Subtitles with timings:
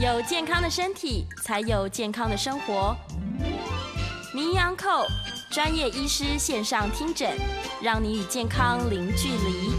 [0.00, 2.96] 有健康的身体，才有健康的生活。
[4.32, 5.04] 名医昂扣
[5.50, 7.28] 专业医师线上听诊，
[7.82, 9.70] 让你与健康零距离。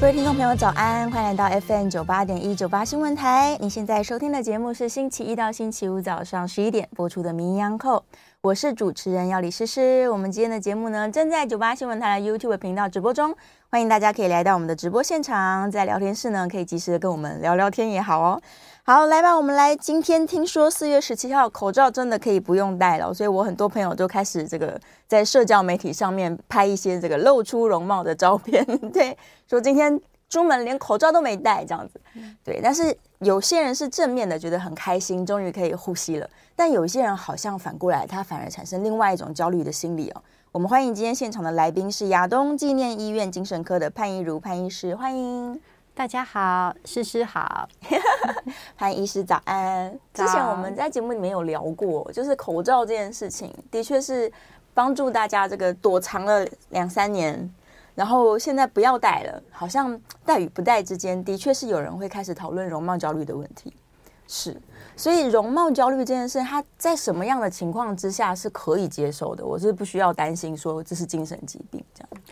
[0.00, 1.10] 各位听众朋友，早安！
[1.10, 3.58] 欢迎来到 FM 九八点一九八新闻台。
[3.60, 8.04] 你现在收听的节目是星期一到星期五早上十一点播出的名医昂扣。
[8.42, 13.34] 我是主持人要李诗诗，我们今天的节目呢，正在九八新闻台的 YouTube 频道直播中，
[13.70, 18.40] 欢迎大家可以来到我们的直播现场，在聊天室呢，可以及时的跟我们聊聊天也好哦。
[18.86, 19.74] 好，来吧，我们来。
[19.74, 28.62] 今天听说四月十七号口罩真的可以不用戴了，所以我很多朋友都开始这个在社交媒体上面拍一些这个露出容貌的照片，
[28.92, 29.16] 对，
[29.48, 29.98] 说今天
[30.28, 31.98] 出门连口罩都没戴这样子，
[32.44, 32.60] 对。
[32.62, 36.28] 但是有些人是正面的，觉得很开心，终于可以呼吸了。
[36.54, 40.22] 但有些人好像反过来，他反而产生另外一种焦虑的心理哦。
[40.52, 45.58] 我们欢迎今天现场的来宾是亚东纪念医院精神科的潘一如潘医师，欢迎
[45.96, 47.68] 大家好，诗诗好，
[48.76, 49.96] 潘医师早安。
[50.12, 54.30] 之前我们在节目里面有聊过，就是口罩这件事情，的确是
[54.74, 57.48] 帮助大家这个躲藏了两三年，
[57.94, 63.72] 然后现在不要戴了，好像戴与不戴之间，的确是有人会开始讨论容貌焦虑的问题，
[64.26, 64.60] 是。
[64.96, 69.46] 所以容貌焦虑这件事，它在什么样的情况之下是可以接受的？
[69.46, 72.24] 我是不需要担心说这是精神疾病这样。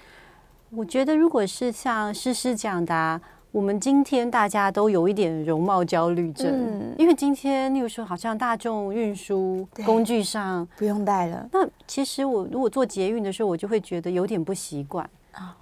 [0.75, 3.21] 我觉得如果是像诗诗讲的啊，
[3.53, 11.47] 我们今天大家都有一点容貌焦虑症，嗯，因为今天例如说好像大众运输工具上不用带了。
[11.53, 15.09] 那其实我如果坐捷运的时候，我就会觉得有点不习惯。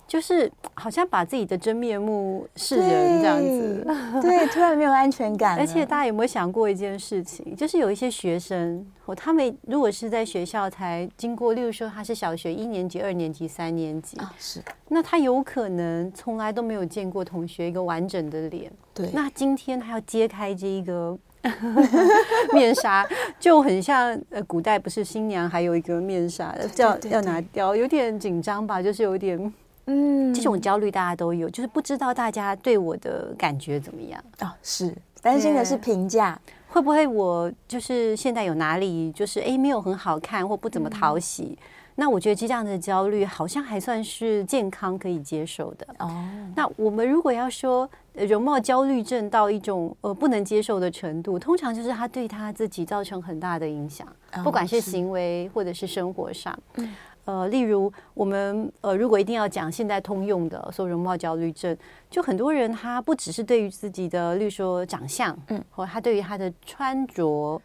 [0.06, 3.86] 就是好像把自己的真面目示人这样子，
[4.20, 5.56] 对， 对，突然没有安全感。
[5.56, 7.54] 而且大家有没有想过一件事情？
[7.54, 19.10] 就是有一些学生，哦，他们如果是在学校才经过，例如说他是小学一年级、二年级、三年级，啊，是，那他有可能从来都没有见过同学一个完整的脸，对。
[19.12, 21.16] 那今天他要揭开这一个
[22.52, 23.06] 面纱，
[23.38, 28.82] 就很像呃，古代不是新娘还有一个面纱的，叫要拿掉，有点紧张吧？
[28.82, 29.52] 就是有点。
[29.86, 41.58] 嗯，这种焦虑大家都有，就是不知道大家对我的感觉怎么样哦，是担心的是评价，会不会我就是现在有哪里就是哎没有很好看或不怎么讨喜？
[41.58, 41.64] 嗯、
[42.00, 46.10] 那我觉得这样的焦虑好像还算是健康可以接受的哦。
[46.56, 56.58] 那我们如果要说容貌焦虑症到一种呃不能接受的程度，通常就是他对他自己造成很大的影响，哦、不管是行为或者是生活上。
[56.76, 56.94] 嗯
[57.26, 61.76] 呃，例如我们呃，如果一定要讲现在通用的说容貌焦虑症，
[62.08, 67.60] 就很多人他不只是对于自己的，例如说长相，嗯，或他对于他的穿着，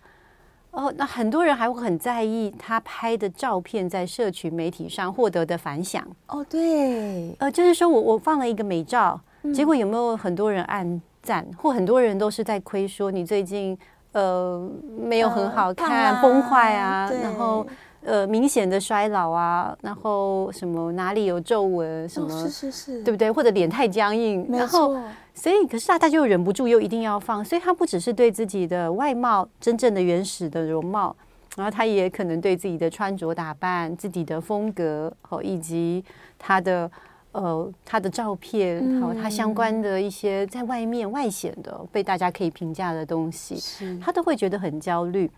[0.76, 6.06] 哦，那很多人还会很在意他拍的照片在社群媒体上获得的反响。
[6.28, 9.20] 哦，对，呃，就是说我我放了一个美照，
[9.54, 13.78] 结果有没有很多人按赞，或很多人都是在亏说你最近
[14.12, 17.66] 呃没有很好看，崩坏啊，然后。
[18.08, 23.32] 呃，明显的衰老啊，然后什么哪里有皱纹，什么、哦、是是是，对不对？
[23.32, 24.46] 或者脸太僵硬。
[24.48, 24.96] 然后，
[25.36, 31.16] 所以可是大家就忍不住又一定要放，所以他不只是对自己的外貌真正的原始的容貌，
[31.56, 36.04] 然后他也可能对自己的穿着打扮、自己的风格，好，以及
[36.40, 36.90] 他的
[37.34, 43.56] 呃他的照片，好，他相关的一些在外面外显的被大家可以评价的东西，
[44.02, 45.30] 他都会觉得很焦虑。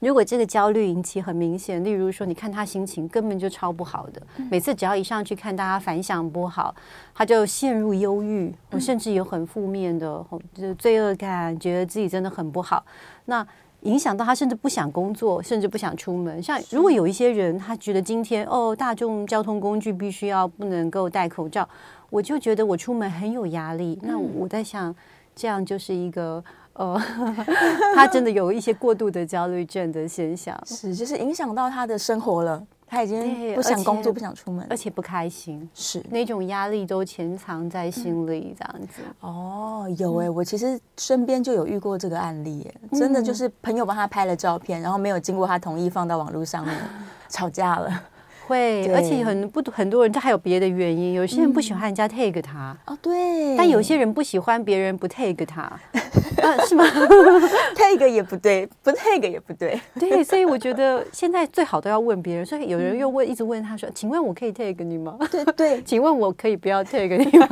[0.00, 6.74] 如果这个焦虑引起很明显，例如说，你看他心情根本就超不好的，每次只要一上去看大家反响不好，
[7.14, 10.24] 他就陷入忧郁，我甚至有很负面的，
[10.54, 12.82] 就是罪恶感，觉得自己真的很不好。
[13.26, 13.46] 那
[13.82, 16.42] 影响到他，甚至不想工作，甚至不想出门。
[16.42, 21.68] 像如果有一些人，他觉得今天哦，大众交通工具必须要不能够戴口罩，
[22.08, 23.98] 我就觉得我出门很有压力。
[24.02, 24.94] 那我在想，
[25.36, 26.42] 这样就是一个。
[26.80, 27.00] 哦，
[27.94, 32.62] 他真的有一些过度的焦虑症的现象，是就是影响到他的生活了。
[32.92, 36.04] 他已经不想工作，不想出门，而且不开心，是。
[36.10, 39.02] 那种压力都潜藏在心里，这样子。
[39.22, 46.76] 嗯、哦，有哎、欸，我其实身边就有遇过这个案例，哎，真的就是朋友帮他拍了照片，然后没有经过他同意放到网络上面，
[47.30, 48.02] 吵架了。
[48.50, 51.12] 会，而且很不很多人，他还有别的原因。
[51.14, 53.56] 有些人不喜欢人家 tag 他，哦，对。
[53.56, 55.62] 但有些人不喜欢别人不 tag 他，
[56.42, 56.84] 啊，是吗？
[57.76, 59.80] tag 也不对，不 tag 也不对。
[59.98, 62.44] 对，所以我觉得现在最好都要问别人。
[62.44, 67.46] 所以有人又问，一直问他说：“请问我可以 tag 你吗？”对对， 请问我可以不要 tag 你吗？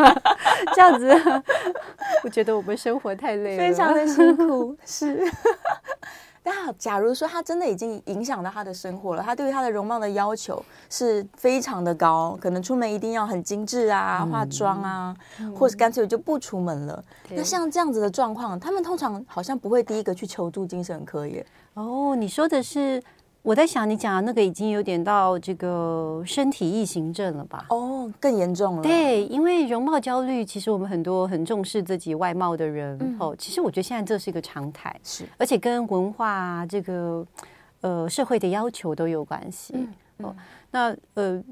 [0.75, 1.15] 这样子，
[2.25, 5.23] 我觉得我们生活太累了，非常的辛苦，是。
[6.51, 17.05] 那假如说他真的已经影响到他的生活了，他对于他的容貌的要求是非常的高，可能出门一定要很精致啊，嗯、化妆啊，嗯、或者干脆就不出门了。
[17.29, 21.45] 嗯、那像这样子的状况，他们通常好像不会第一个去求助精神科耶。
[21.75, 23.03] 哦，你说的是？
[23.43, 27.65] 我在想，你讲的那个已经有点到这个身体异形症了吧？
[27.71, 28.83] 哦，更严重了。
[28.83, 37.27] 对，因为容貌焦虑，其实我们很多很重视自己外貌的人，嗯、哦，其实我觉得现在这是一个常态，是，而且跟文化、啊、这个
[37.81, 39.75] 呃社会的要求都有关系。
[39.77, 39.89] 嗯
[40.19, 40.37] 嗯、哦，
[40.71, 41.43] 那呃。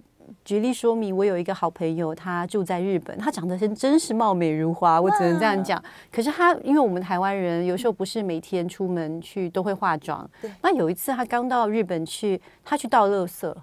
[0.44, 5.82] 举例说明，我有一个好朋友，他住在日本，他长得是真是貌美如花，我只能这样讲。
[6.12, 10.50] 可是他，因为我们台湾人有时候不是每天出门去都会化妆，对。
[10.62, 13.54] 那有一次他刚到日本去，他去倒垃圾，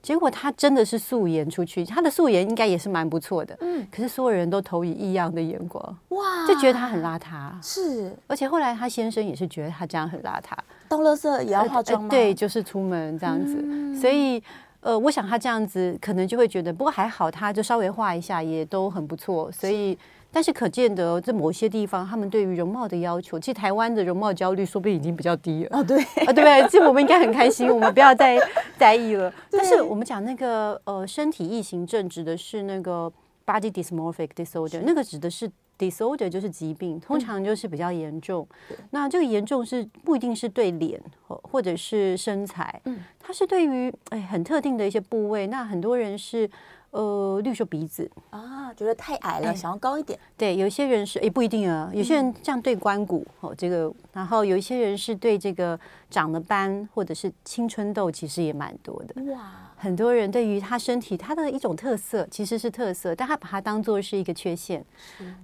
[0.00, 3.86] 结果他真的是素颜出去，他的素颜应该也是蛮不错的，嗯。
[3.90, 7.50] 可是所有人都投以异样的眼光，哇，就觉得他很邋遢。
[7.62, 10.56] 是，而且后来他先生也是觉得他这样很邋遢，
[10.88, 12.08] 倒垃圾也要化妆吗？
[12.08, 14.42] 对，就是出门这样子，嗯、所以。
[14.82, 19.50] 呃，我想他这样子可能就会觉得，不过还好，他就稍微画一下也都很不错。
[19.52, 19.96] 所以，
[20.32, 25.78] 但是可见得在某些地方，他们对于容貌的要求，其实台湾的容貌焦虑说不定已经比较低了。
[25.78, 26.62] 哦，对， 啊，对不对？
[26.68, 28.36] 其实我们应该很开心，我们不要再
[28.76, 29.32] 在意了。
[29.50, 33.12] 但是我们讲那个呃，身体异形症指的是那个
[33.46, 35.50] body dysmorphic disorder，那个指的是。
[35.78, 38.46] Disorder 就是疾病，通常就是比较严重。
[38.70, 45.46] 嗯、那这个严重是不一定是对脸或或者是身材，嗯，它是对于哎很特定的一些部位。
[45.46, 46.50] 那很多人是。
[46.92, 50.18] 呃，绿色鼻子啊，觉得太矮了，想要高一点。
[50.36, 55.80] 对，有些人是也不一定啊，有些人这样对关骨哦，这个，然后有一些人是对这个
[56.10, 59.22] 长了斑或者是青春痘，其实也蛮多的。
[59.32, 64.84] 哇，很多人对于他身体他的一种特色其实是特色，但他把它当做是一个缺陷。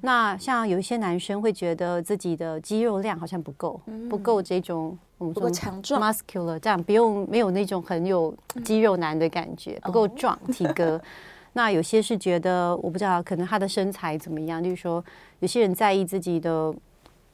[0.03, 8.33] 那像有一些男生会觉得自己的肌肉量好像不够，不够这种我们说强壮，muscular，这样不用没有那种很有
[8.63, 11.01] 肌肉男的感觉，不够壮体格。
[11.55, 14.63] 那有些是觉得我不知道，可能他的身材怎么样？
[14.63, 15.05] 就是说，
[15.41, 16.73] 有些人在意自己的，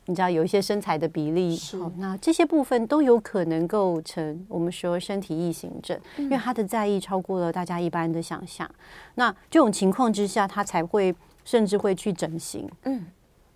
[0.07, 1.57] 你知道，有一些身材的比例。
[1.57, 1.79] 是。
[1.97, 8.69] 那这些部分都有可能构成我们说身体异形症，嗯、因为他的在意超过了大家一般的想象。
[9.15, 11.15] 那这种情况之下，他才会
[11.45, 12.69] 甚至会去整形。
[12.85, 13.07] 嗯。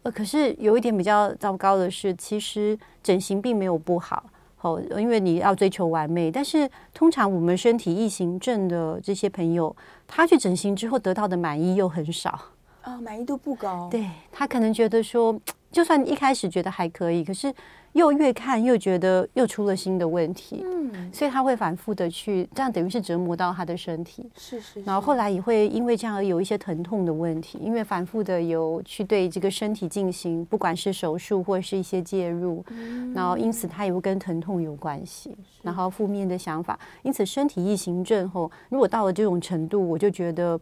[0.04, 4.24] 呃，可是有一点比较糟糕的是，其实整形并没有不好。
[4.60, 9.74] 好，因为你要追求完美，但是通常我们身体异形症的这些朋友，
[10.06, 12.36] 他去整形之后得到的满意又很少
[12.82, 13.88] 啊，满意度不高。
[13.88, 15.38] 对，他可能觉得说，
[15.70, 17.52] 就算一开始觉得还可以，可是。
[17.94, 24.82] 又越看又觉得又出了新的问题，嗯，所以他会反复的去，这样等于是折磨到他的身体，是是，是。
[24.82, 40.60] 然后后来也会因为这样而有一些疼痛的问题，因为反复的有去对这个身体进行，不管是手术或是一些介入，嗯，然后因此他也会跟疼痛有关系，然后负面的想法，因此身体异形症后，如果到了这种程度，我就觉得。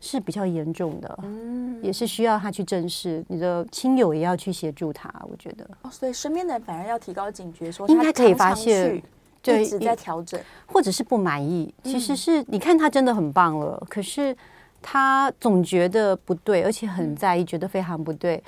[0.00, 3.24] 是比较严重的，嗯，也是需要他去正视。
[3.28, 5.68] 你的亲友也要去协助他，我觉得。
[5.82, 9.02] 哦，所以身边的人反而要提高警觉，说应该可以发现，
[9.42, 11.72] 对，一直在调整，或者是不满意。
[11.82, 14.36] 其实是你看他真的很棒了，可是
[14.80, 18.42] 他总觉得不对，而且很在意，觉得非常不对。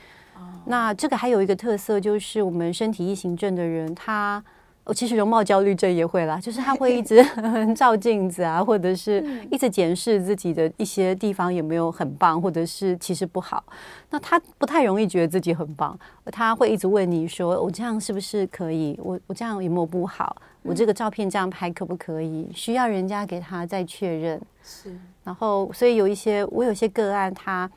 [0.67, 4.43] 那这个还有一个特色，就是我们身体异形症的人，他。
[4.91, 7.25] 我其实容貌焦虑症也会啦，就是他会一直
[7.77, 13.63] 照镜子啊，或者是一直检视自己的一些地方有没有很棒，或者是其实不好。
[14.11, 15.97] 那他不太容易觉得自己很棒，
[16.33, 18.99] 他会一直问你说：“我这样是不是可以？
[19.01, 20.35] 我我这样有没有不好？
[20.63, 22.51] 我这个照片这样拍可不可以？
[22.53, 24.93] 需要人家给他再确认。”是。
[25.23, 27.71] 然后，所以有一些我有些个案他。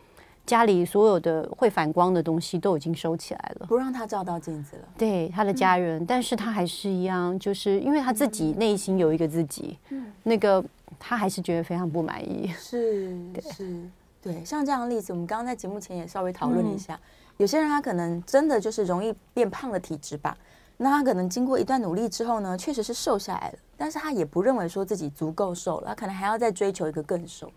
[0.46, 4.84] 家里所有的会反光的东西都已经收起来了，不让他照到镜子了。
[4.98, 10.62] 对他的家人，嗯、但是他还是一样，就是因为他自己内心有一个自己，嗯，那个
[11.00, 12.52] 他还是觉得非常不满意。
[12.60, 13.90] 是，对是，
[14.22, 16.94] 对，像这样的例子，我们刚刚在节目前也稍微讨论了一下。
[16.96, 17.00] 嗯、
[17.38, 20.38] 有些人他可能真的就是容易变胖的体质吧，
[20.76, 27.50] 那他可能经过一段努力之后呢，确实是瘦下来了，但是他也不认为说自己足够瘦了，他可能还要再追求一个更瘦。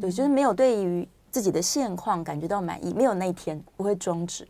[0.00, 1.08] 对，就是没有对于。
[1.36, 4.48] 自己的现况感觉到满意，没有那一天不会终止。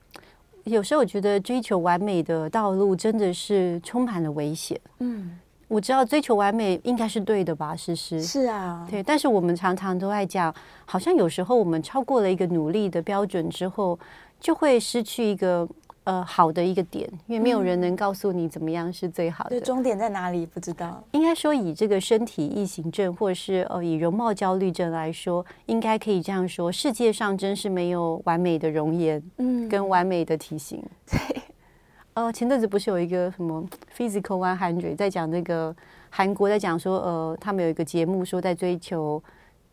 [0.63, 4.81] 有时候我觉得追求完美的道路真的是充满了危险。
[5.01, 8.23] 嗯，我知道追求完美应该是对的吧，诗诗？
[8.23, 9.03] 是啊，对。
[9.03, 13.99] 但是我们常常都爱讲，好像有时候我们超过了一个努力的标准之后，
[14.39, 15.69] 就会失去一个。
[16.07, 19.51] 呃，好的一个点，因为没有人能告诉你怎么样是最好的。
[19.51, 21.03] 对，终点在哪里不知道。
[21.11, 30.81] 应该说，以这个身体异形症，或是呃以容貌焦虑症来说，应该可以这样说：世界上真是没有完美的容颜，嗯，跟完美的体型。
[31.11, 31.43] 对，
[32.15, 33.65] 呃，前阵子不是有一个什么
[33.97, 35.75] Physical One Hundred 在讲那个
[36.09, 39.21] 韩国在讲说，呃，他们有一个节目说在追求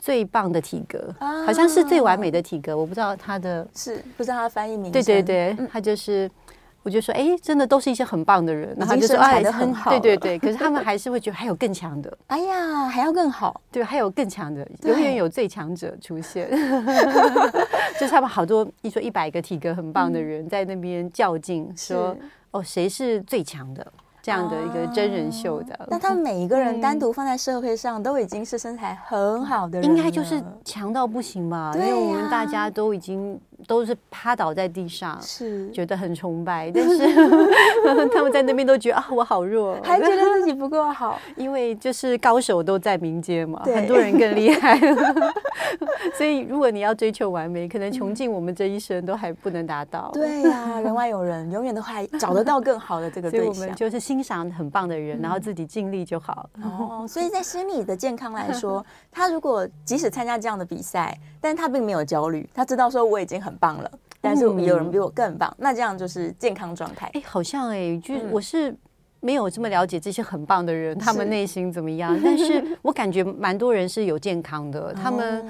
[0.04, 4.92] 最棒的体格，啊、好像是最完美的体格，我不知道他的是不知道他的翻译名。
[4.92, 6.30] 对对对，他就是。
[6.86, 10.38] 我就说，哎，真的都是一些很棒的人，然后就说，哎，很好，对对对。
[10.38, 12.18] 可是他们还是会觉得还有更强的。
[12.28, 16.52] 哎呀，还要更好，对，还有更强的，永远有最强者出现。
[17.98, 22.14] 就是他们好多一说一百个体格很棒的人在那边较劲，说
[22.52, 23.94] 哦，谁是最强的。
[24.24, 31.74] 这样的一个真人秀的，那他们每一个人单独放在社会上，都已经是身材很好的人，应该就是强到不行吧？
[31.76, 35.70] 因为我们大家都已经都是趴倒在地上，是。
[35.72, 36.98] 觉得很崇拜，但是
[38.14, 44.78] 他们在那边都觉得啊，我好弱，还觉得自己不够好， 因为就是高手都在民间嘛，很多人更厉害，
[46.16, 50.12] 所以如果你要追求完美，可能穷尽我们这一生都还不能达到。
[50.14, 56.50] 对呀，人外有人，永远都还找得到更好的这个对象，所以我们就是欣赏很棒的人，然后自己尽力就好。
[56.62, 63.92] 哦，所以在心理的健康来说，他如果即使参加这样的比赛，但他并没有焦虑，他知道说我已经很棒了，
[64.22, 67.10] 但是有人比我更棒，那这样就是健康状态。
[67.14, 68.76] 哎，好像哎，就我是
[69.20, 72.18] 没有这么了解这些很棒的人，他们内心怎么样？
[72.24, 75.46] 但是我感觉蛮多人是有健康的，他们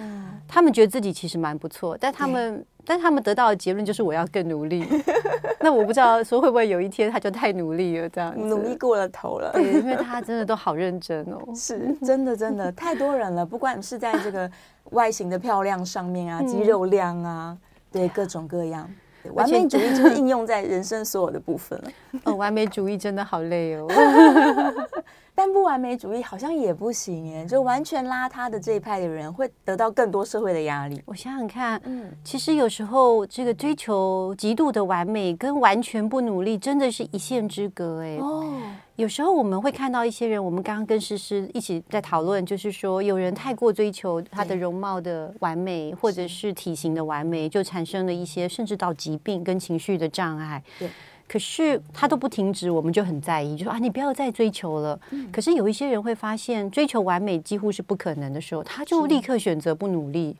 [0.47, 2.65] 他们觉得自己其实蛮不错，但他们。
[2.85, 4.85] 但他们得到的结论就是我要更努力。
[5.61, 9.53] 那我不知道说会不会有一天他就太努力了，这样努力过了头了。
[9.53, 11.39] 对，因为他真的都好认真哦。
[11.55, 14.51] 是，真的真的 太多人了，不管是在这个
[14.89, 17.57] 外形的漂亮上面啊，肌肉量啊，
[17.93, 18.89] 对，各种各样，
[19.33, 21.91] 完美主义就是应用在人生所有的部分了。
[22.23, 23.87] 哦，完美主义真的好累哦。
[25.35, 31.01] 但不完美主义好像也不行耶，就完全邋遢的这一派的人会得到更多社会的压力。
[31.05, 38.17] 我想想看，嗯，其实有时候这个追求极度的完美跟完全不努力真的是一线之隔哎。
[38.17, 38.61] 哦，
[38.95, 50.63] 有时候我们会看到一些人，我们刚刚跟诗诗一起在讨论，就是说有人太过追求他的容貌的完美，或者是体型的完美，就产生了一些甚至到疾病跟情绪的障碍。
[50.77, 50.87] 对。
[51.27, 54.99] 可是他都不停止，我们就很在意，就说啊，你不要再追求了。
[55.11, 60.35] 嗯、可是有一些人会发现，追求完美几乎是不可能的时候，他就立刻选择不努力。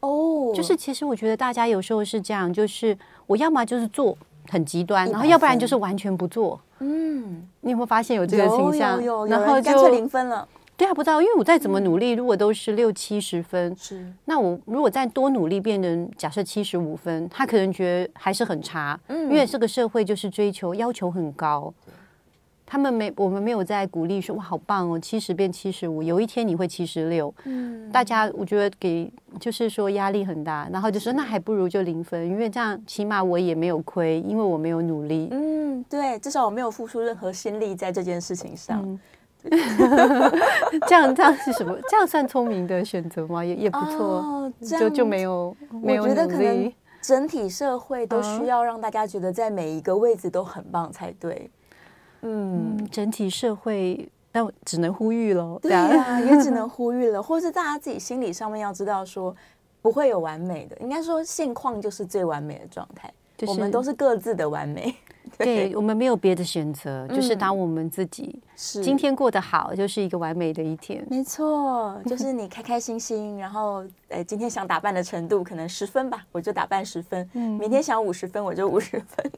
[0.00, 4.16] 哦，就是其实我觉得大家有时候是这样，就是我要么就是做
[4.48, 6.60] 很极端，然后要不然就是完全不做。
[6.78, 9.02] 嗯，你有没有发现有这个倾向？
[9.02, 10.46] 有有有，然后干脆零分了。
[10.78, 18.98] 对啊，不知道，因为我再怎么努力，如果都是六七十分，是那我如果再多努力，变成假设七十五分，他可能觉得还是很差。
[19.08, 21.74] 嗯，因为这个社会就是追求要求很高，
[22.64, 27.34] 他们没我们没有在鼓励说哇好棒哦，七十变七十五，有一天你会七十六。
[27.42, 35.26] 嗯，大家我觉得给就是说压力很大，然后就说那还不如就零分，因为这样起码我也没有亏，因为我没有努力。
[35.32, 38.80] 嗯，对，至少我没有付出任何心力在这件事情上。
[38.80, 39.00] 嗯
[40.88, 41.76] 这样这样是什么？
[41.88, 43.44] 这样算聪明的选择吗？
[43.44, 46.10] 也也不错，哦、就就没有没有努力。
[46.10, 51.50] 我觉得可能整体社会都需要让大家觉得在每一个位置都很棒才对。
[52.22, 55.58] 嗯，嗯，整体社会，但只能呼吁了。
[55.62, 59.34] 对呀、啊，也只能呼吁了，或是大家自己心理上面要知道说，
[59.80, 63.12] 不会有完美的，应该说现况就是最完美的状态。
[63.36, 64.92] 就是、我们都是各自的完美。
[65.38, 71.06] 对，我们没有别的选择，就是当我们自己今天过得好，就是一个完美的一天。
[71.08, 79.32] 没错，就是你开开心心，然后呃，今天想打扮的程度可能十分吧，我就打扮十分；明天想五十分，我就五十分。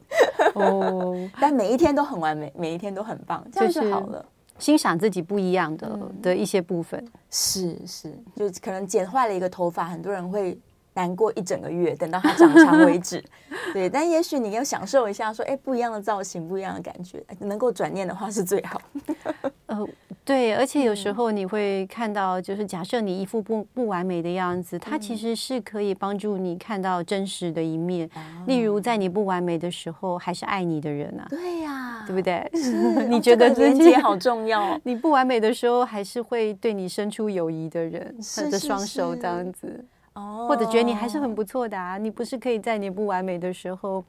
[0.55, 4.25] 哦， 但每一天都很完美，每一天都很棒，这样就好了。
[4.57, 10.57] 欣赏自己不一样的的一些部分，是是，就可能剪坏了一个头发，很多人会。
[10.93, 13.23] 难过一整个月，等到它长长为止。
[13.73, 18.81] 对，但也许你要享受一下，说，哎，不一样的造型，不一样的感觉，能够转念的话是最好。
[19.67, 19.87] 呃，
[20.25, 28.09] 对，而且有时候你会看到，就是假设你一副不不完美的样子，它其实是可以帮助你看到真实的一面。
[28.47, 31.25] 例如，在你不完美的时候，还是爱你的人啊。
[31.29, 32.49] 对呀，对不对？
[33.07, 34.77] 你觉得连接好重要。
[34.83, 39.85] 你不完美的时候，还是会对你伸出友谊的人，他的双手这样子。
[40.13, 44.03] 哦，或者觉得你还是很不错的啊，你不是可以在你不完美的时候，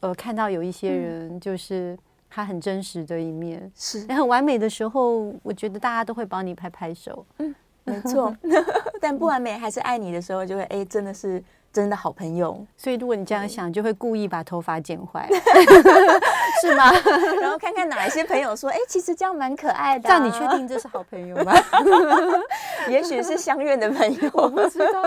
[0.00, 1.98] 呃，看到有一些人就是
[2.30, 8.34] 他很真实的一面，是，很完美的时候，我觉得大家都会帮你拍拍手，嗯，没错，
[9.00, 12.64] 但不完美还是爱你的时候，就会哎，真的是真的好朋友。
[12.76, 15.28] 所以如果你这样想，就会故意把头发剪坏，
[16.60, 16.92] 是吗？
[17.40, 20.08] 然后看看哪一些朋友说，哎，其实这样蛮可爱的。
[20.08, 21.52] 这样你确定这是好朋友吗？
[22.88, 25.02] 也许是相怨的朋友，我不知道，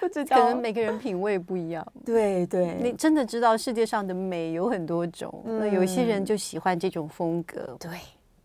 [0.00, 1.86] 不知道，可能每个人品味不一样。
[2.04, 7.76] 对对，你真的知道世界上的美有很多种，那有些人就喜欢这种风格。
[7.78, 7.90] 对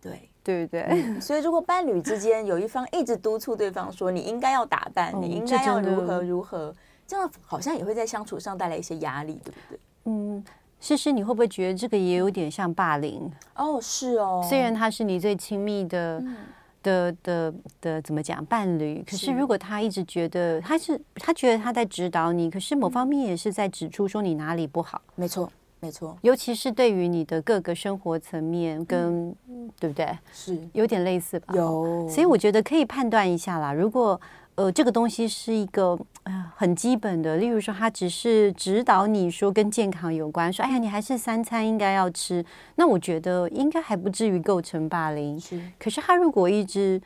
[0.02, 0.30] 对。
[0.46, 0.86] 对不对？
[0.90, 6.76] 嗯、所以，如果伴侣之间有一方一直督促对方说：“你应该要打扮，哦、你应该要如何如何”，
[7.14, 9.80] 这，样好像也会在相处上带来一些压力，对不对？
[10.06, 10.44] 嗯，
[10.80, 13.32] 诗诗，你会不会觉得这个也有点像霸凌？
[13.56, 14.44] 哦，是哦。
[14.48, 16.36] 虽然他是你最亲密的、嗯、
[16.82, 25.02] 的的的，的怎么讲伴侣，可是如果他一直觉得他是他觉得他在指导你，可是某方面也是在指出说你哪里不好。
[25.16, 25.50] 没错。
[25.80, 30.18] 没错，尤其是对于你的各个生活层面跟，跟、嗯、对不对？
[30.32, 31.54] 是有点类似吧？
[31.54, 33.74] 有，所以我觉得可以判断一下啦。
[33.74, 34.18] 如果
[34.56, 42.44] 呃这个东西是一个呃很基本的，例如说他只是指导你说跟健康有关，说哎呀你还是三餐应该要吃，
[42.76, 45.40] 那我觉得应该还不至于构成霸凌。
[45.40, 47.02] 是，可是他如果一直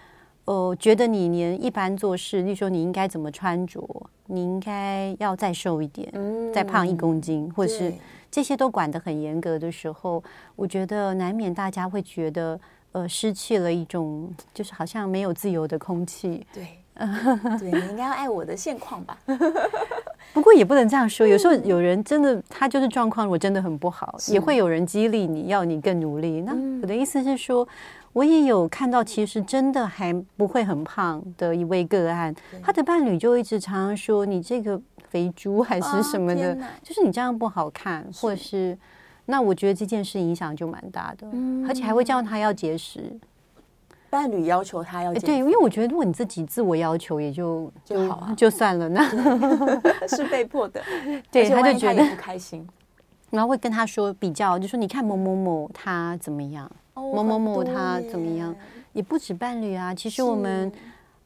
[0.45, 3.81] 呃觉得你连一般做事，例如说你应该怎么穿着，
[4.25, 7.93] 你应该要再瘦一点，嗯、再胖一公斤，或是。
[8.29, 10.21] 这些都管得很严格的时候，
[10.57, 12.59] 我觉得难免大家会觉得，
[12.91, 16.45] 呃，失去了一种，就是好像没有自由的空气。
[16.53, 16.77] 对，
[17.59, 19.17] 对，你应该要爱我的现况吧。
[20.33, 26.41] 不过也不能这样说，有时候有人真的他就是状况，如果真的很不好，也会有人激励你要你更努力。
[26.41, 27.67] 那我的意思是说，
[28.13, 34.81] 我也有看到，其实真的还不会很胖的一位个案，他的伴侣就一直常常说你这个。
[35.09, 38.77] 肥猪还是什么的，就是你这样不好看，或者是
[39.27, 41.25] 那我觉得这件事影响就蛮大的，
[41.65, 43.17] 而且还会叫他要节食，
[44.17, 49.07] 伴侣要求他要对，因为我觉得如果你自己自我要求也就就好啊就算了，那
[50.09, 50.81] 是被迫的，
[51.31, 52.67] 对，他就觉得不开心，
[53.29, 58.55] 然后会跟他说比较，就说你看某某某他怎么样，某某某他怎么样，
[58.93, 60.71] 也不止伴侣啊，其实我们。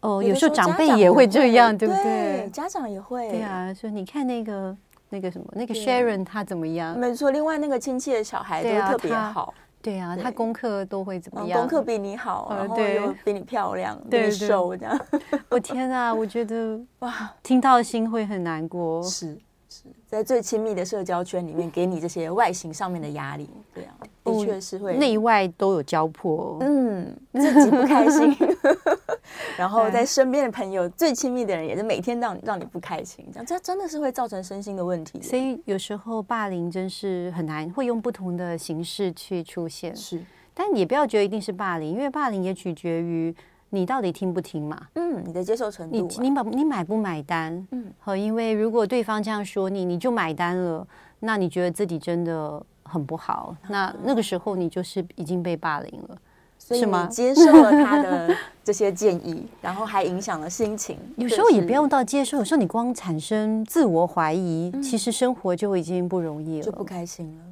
[0.02, 2.50] 哦，有时候长辈也会这样，对不对？
[2.52, 3.30] 家长也会。
[3.30, 4.76] 对啊，说你看那个
[5.10, 6.98] 那个什么，那个 Sharon 他怎么样？
[7.00, 9.54] 没错，另外那个亲戚的小孩都特别好。
[9.82, 11.60] 对啊，他功课都会怎么样？
[11.60, 15.00] 功课比你好，然后又比你漂亮，比你瘦，这样。
[15.50, 19.02] 我天啊，我觉得哇，听到心会很难过。
[19.04, 19.38] 是。
[20.12, 23.96] 在最亲密的社交圈里面，给你这些外形上面的压力，对啊，
[24.26, 26.58] 的确是会内外都有交迫。
[26.60, 28.36] 嗯，自己不开心，
[29.58, 35.22] 然后在身边的朋友、最亲密的人，也是每天让让你不开心，这样这真的是会造成身心的问题。
[35.22, 39.96] 所以有时候霸凌真是很难，会用不同的形式去出现。
[39.96, 40.22] 是，
[40.54, 43.34] 但也不要觉得一定是霸凌，因为霸凌也取决于。
[43.74, 44.80] 你到底听不听嘛？
[44.96, 47.66] 嗯，你的接受程度，你你买你买不买单？
[47.72, 50.86] 嗯，好，因为如果对方这样说你，你就买单了，
[51.22, 56.18] 那你觉得自己真的很不好，那那个时候你就是已经被霸凌了，
[56.60, 57.08] 是吗？
[57.08, 60.98] 接受了他的 这些建议，然后还影响了心情。
[61.16, 67.44] 有时候也不用到接受，有时候你光产生自我怀疑，其实生活就已经不容易了，就不开心了。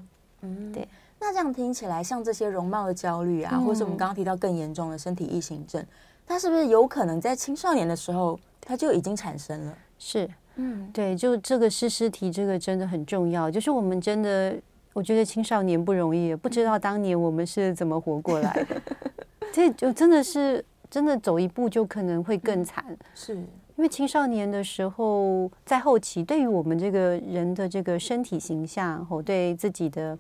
[0.42, 0.86] 嗯，对。
[1.22, 5.84] 那这样听起来，像这些容貌的焦虑啊，或是我们刚刚提到更严重的身体异形症。
[6.30, 9.76] 他是不是有可能在青少年的时候他就已经产生了？
[9.98, 13.50] 是，嗯，对，就这个诗诗题，这个真的很重要。
[13.50, 14.56] 就是我们真的，
[14.94, 18.80] 我觉得青少年不容易，不知道当年我们是怎么活过来的。
[19.52, 22.86] 这就真的是真的走一步就可能会更惨。
[23.16, 30.16] 是因为青少年的时候，在后期，对于我们这个人的这个身体形象，或对自己的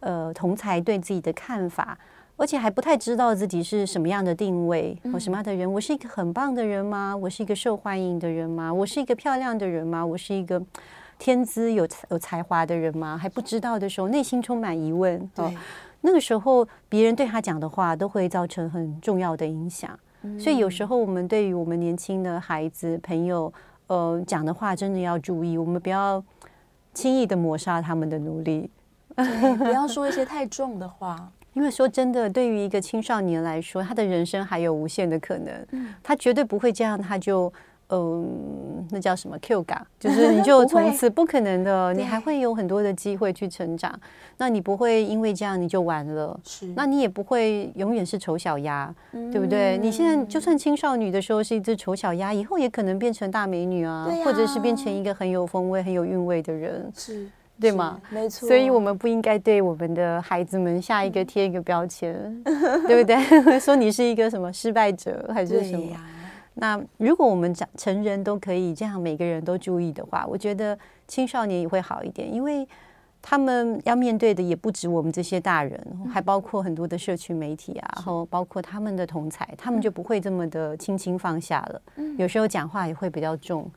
[0.00, 1.98] 呃同才对自己的看法。
[2.36, 5.70] 而且还不太知道自己是什么样的定位，我什么样的人？
[5.72, 7.16] 我是一个很棒的人吗？
[7.16, 8.72] 我是一个受欢迎的人吗？
[8.72, 10.04] 我是一个漂亮的人吗？
[10.04, 10.62] 我是一个
[11.18, 13.16] 天资有有才华的人吗？
[13.16, 15.18] 还不知道的时候，内心充满疑问。
[15.36, 15.50] 哦，
[16.02, 19.98] 那个时候别人对他讲的话都会造成很重要的影响。
[20.38, 23.50] 所以有时候我们对于我们年轻的孩子朋友，
[23.86, 26.22] 呃，讲的话真的要注意，我们不要
[26.92, 28.68] 轻易的抹杀他们的努力，
[29.14, 31.32] 不要说一些 太重的话。
[31.56, 35.66] 因为说真的，对于一个青少年来说，他的人生还有无限的可能。
[35.72, 37.50] 嗯，他绝对不会这样，他就
[37.88, 38.24] 嗯、呃，
[38.90, 43.98] 那叫什么 Q 感，就是你就 从此不可能的，你还会有很多的机会去成长。
[44.36, 46.66] 那你不会因为这样你就完了，是？
[46.76, 48.94] 那你也不会永远是丑小鸭，
[49.32, 49.78] 对不对？
[49.78, 56.92] 你现在就算青少女的时候是一只丑小鸭，以后也可能变成大美女啊，或者是变成一个很有风味、很有韵味的人。
[56.94, 57.26] 是。
[57.60, 58.00] 对吗？
[58.10, 62.14] 没错，所以我们不应该对我们的孩子们下一个贴一个标签，
[62.86, 63.16] 对不对？
[63.58, 65.96] 说你是一个什么失败者，还是什么？
[66.54, 72.66] 那如果我们长成人都可以这样，每个人都注意的话，我觉得青少年也会好一点，因为
[73.20, 75.78] 他们要面对的也不止我们这些大人，
[76.10, 81.82] 还包括很多的社区媒体啊，然后包括他们的同才，他们就不会这么的轻轻放下了。
[82.16, 83.70] 有时候讲话也会比较重，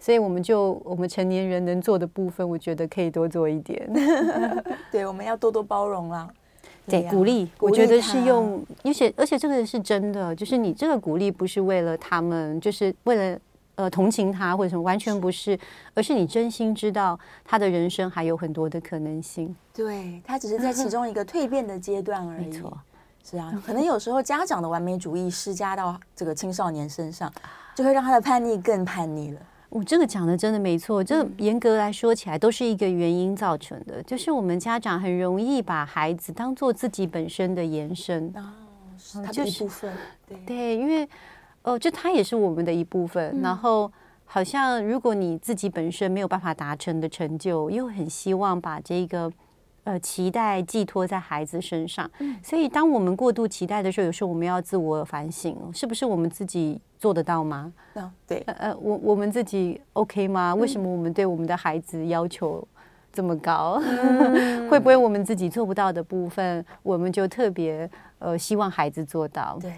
[0.00, 3.86] 所以我们就我们成年人能做的部分，我觉得可以多做一点。
[4.90, 6.26] 对，我们要多多包容啦。
[6.86, 13.38] 对，鼓励，我觉得是用，而且而且这个是真的，就是你这个鼓励不是为了他们，就是为了
[13.76, 15.56] 呃同情他或者什么，完全不是，
[15.94, 19.54] 而是你真心知道他的人生还有很多的可能性。
[19.72, 22.46] 对，他只是在其中一个蜕变的阶段而已。
[22.46, 22.76] 没错，
[23.22, 27.32] 是啊，可能有时候家长的完美主义施加到这个青少年身上，
[27.76, 29.40] 就会让他的叛逆更叛逆了。
[29.70, 38.52] 我这个讲的真的没错，这严格来说起来都是一个原因造成的，就是我们家长很容易把孩子当做自己本身的延伸，哦，
[38.98, 39.92] 是他的一部分，
[40.28, 41.08] 对对，因为
[41.62, 43.90] 哦，就他也是我们的一部分，然后
[44.24, 49.32] 好像如果你自己本身没有办法达成的成就，又很希望把这个。
[49.90, 52.08] 呃，期待寄托在孩子身上，
[52.44, 57.72] 所以当我们过度期待的时候，有时候我们要自我反省，是不是我们自己做得到吗？
[58.24, 60.54] 对，呃，我我们自己 OK 吗？
[60.54, 62.66] 为什么我们对我们的孩子要求
[63.12, 63.82] 这么高？
[64.70, 69.58] 会不会我们自己做不到的部分，我们就特别呃希望孩子做到？
[69.60, 69.72] 对，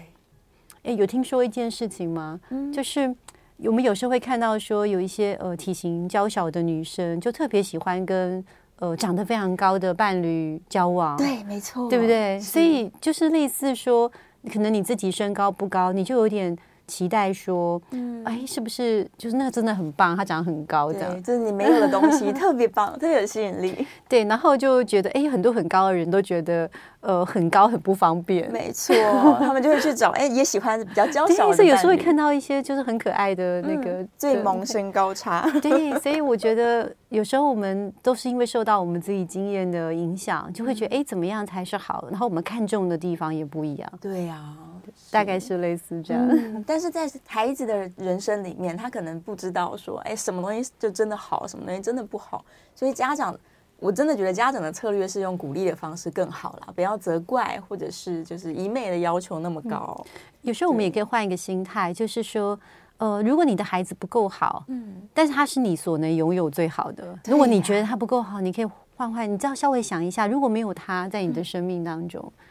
[0.83, 2.39] 哎，有听说一件事情吗？
[2.51, 3.11] 嗯就是
[3.57, 8.45] 我们有时候会看到说，有一些呃体型娇小的女生，就特别喜欢跟。
[8.83, 12.37] 呃，长得非常高的伴侣交往，对，没错，对不对？
[12.37, 14.11] 所以就是类似说，
[14.51, 16.57] 可能你自己身高不高，你就有点。
[16.93, 20.15] 期待说，嗯，哎，是不是就是那个真的很棒？
[20.15, 23.87] 他长得很高，这样，就是你没有的东西， 特别棒，特别有吸引力。
[24.07, 26.69] 对，然后就觉得，哎，很多很高的人都觉得，
[27.01, 28.51] 呃，很高很不方便。
[28.51, 28.93] 没错，
[29.39, 31.55] 他们就会去找，哎，也喜欢比较娇小的。
[31.57, 35.49] 所以有时候会看到一些就是很可爱的那个、嗯、最萌身高差。
[35.59, 42.07] 对，所以我觉得有时候我们都是因为受到我们自己经验的影响，就会觉得，哎，怎么样才是好？
[42.11, 43.91] 然后我们看重的地方也不一样。
[43.99, 44.72] 对呀、啊。
[45.11, 52.43] 大概是类似这样，嗯， 但是在孩子的人生里面，他可能不知道说，哎，什么东西就真的好，什么东西真的不好。
[52.75, 53.37] 所以家长，
[53.79, 60.05] 我真的觉得家长的策略是用鼓励的方式更好啦，不要责怪，或者是就是一昧的要求那么高。
[60.05, 60.11] 嗯，
[60.43, 62.59] 有时候我们也可以换一个心态，就是说，
[62.97, 67.17] 呃，如果你的孩子不够好，嗯，但是他是你所能拥有最好的。
[67.25, 68.65] 如果你觉得他不够好，你可以
[68.95, 72.21] 换换，你只要稍微想一下，如果没有他在你的生命当中。
[72.25, 72.43] 嗯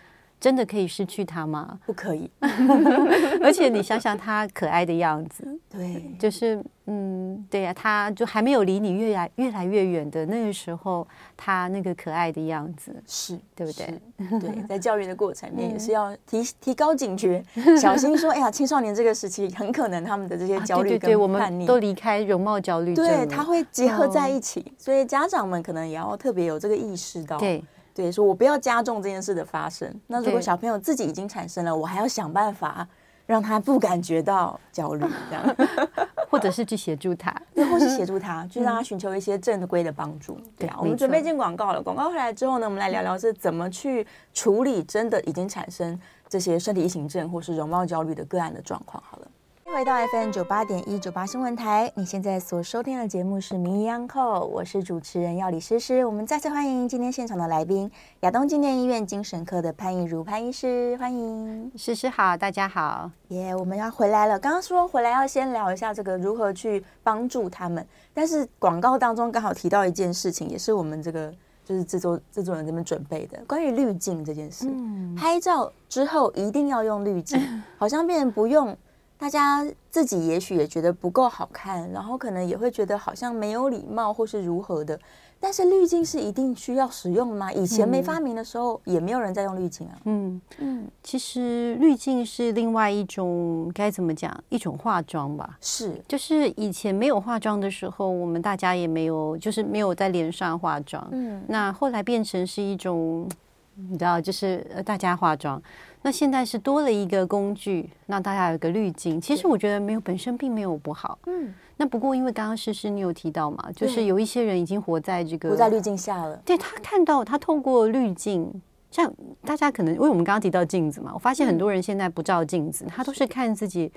[0.43, 1.79] 真的可以失去他吗？
[1.87, 2.29] 不可以。
[3.41, 14.01] 而且你想想他可爱的样子，对，就是嗯，对呀、啊，他就还没有离你越来越来越远的那个时候，他那个可爱的样子，是对不对？
[14.41, 17.41] 对，在教育的过程里面 也是要提提高警觉，
[17.81, 27.63] 小心说，哎呀，青少年这个时期很可能他们的这些焦虑跟叛逆，都离开容貌焦虑，对，他会结合在一起，哦、所以家长们可能也要特别有这个意识到，对。
[27.95, 29.93] 对，说我不要加重这件事的发生。
[30.07, 32.87] 那如果小朋友自己已经产生了，我还要想办法
[33.27, 35.57] 让他不感觉到焦虑，这样，
[36.31, 40.39] 或者是去协助他，对，或是协助他， 去让他寻求一些正规的帮助。
[40.59, 41.83] 对啊，我们准备进广告了。
[41.83, 49.03] 广告回来之后呢，我们来聊聊是怎么去处理真的已经产生这些身体异形症或是容貌焦虑的个案的状况。
[49.07, 49.29] 好了。
[49.73, 56.05] 回到 FM 九八点一九八新闻台，你现在所收听的节目是《名医央叩》，我是主持人药理诗诗。
[56.05, 64.39] 我们再次欢迎今天现场的来宾，亚东纪念医院精神科的潘怡如潘医师，欢迎诗诗好，大家好，耶，yeah, 我们要回来了。
[64.39, 71.33] 刚刚说回来要先聊一下这个如何去帮助他们，但是广告当中刚好提到一件事情，也是我们这个
[71.65, 74.67] 就是制作制作人这边准备的，关于滤镜这件事。
[74.69, 77.41] 嗯，拍照之后一定要用滤镜，
[77.79, 78.77] 好像变成不用。
[79.23, 84.99] 大家自己也许也觉得不够好看，然后可能也会觉得好像没有礼貌或是如何的。
[85.39, 87.53] 但是滤镜是一定需要使用吗？
[87.53, 89.95] 以前没发明的时候，也没有人在用滤镜啊。
[90.07, 94.37] 嗯嗯，其实滤镜是另外一种该怎么讲？
[94.49, 95.57] 一种化妆吧。
[95.61, 101.07] 是，就是以前没有化妆的时候，我们大家也没有，就是没有在脸上化妆。
[101.13, 103.29] 嗯，那后来变成是一种，
[103.75, 105.61] 你知道，就是大家化妆。
[106.03, 109.21] 那现在是多了一个工具，让大家有一个滤镜。
[109.21, 111.19] 其实我觉得没有本身并没有不好。
[111.27, 111.55] 嗯。
[111.77, 116.37] 那不过因为刚刚诗诗你有提到嘛，就是有一些人已经活在这个活在滤镜下了。
[116.45, 119.13] 对，他看到他透过滤镜，像
[119.45, 123.91] 大家可能因为我们刚刚提到镜子嘛，我发现很多人现在不照镜子，他都是看自己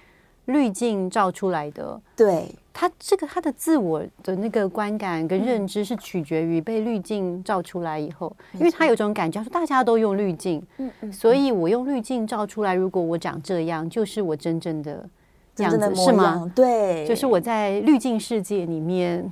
[0.45, 2.01] 滤镜照出来的。
[2.15, 2.49] 对。
[2.77, 10.61] 他这个他的自我的那个观感跟认知是取决于被滤镜照出来以后，因为他有种感觉说大家都用滤镜，
[11.09, 15.07] 所以我用滤镜照出来，如果我长这样，就是我真正的
[15.55, 16.51] 这样子，真的是吗？
[16.53, 19.31] 对，就是我在滤镜世界里面。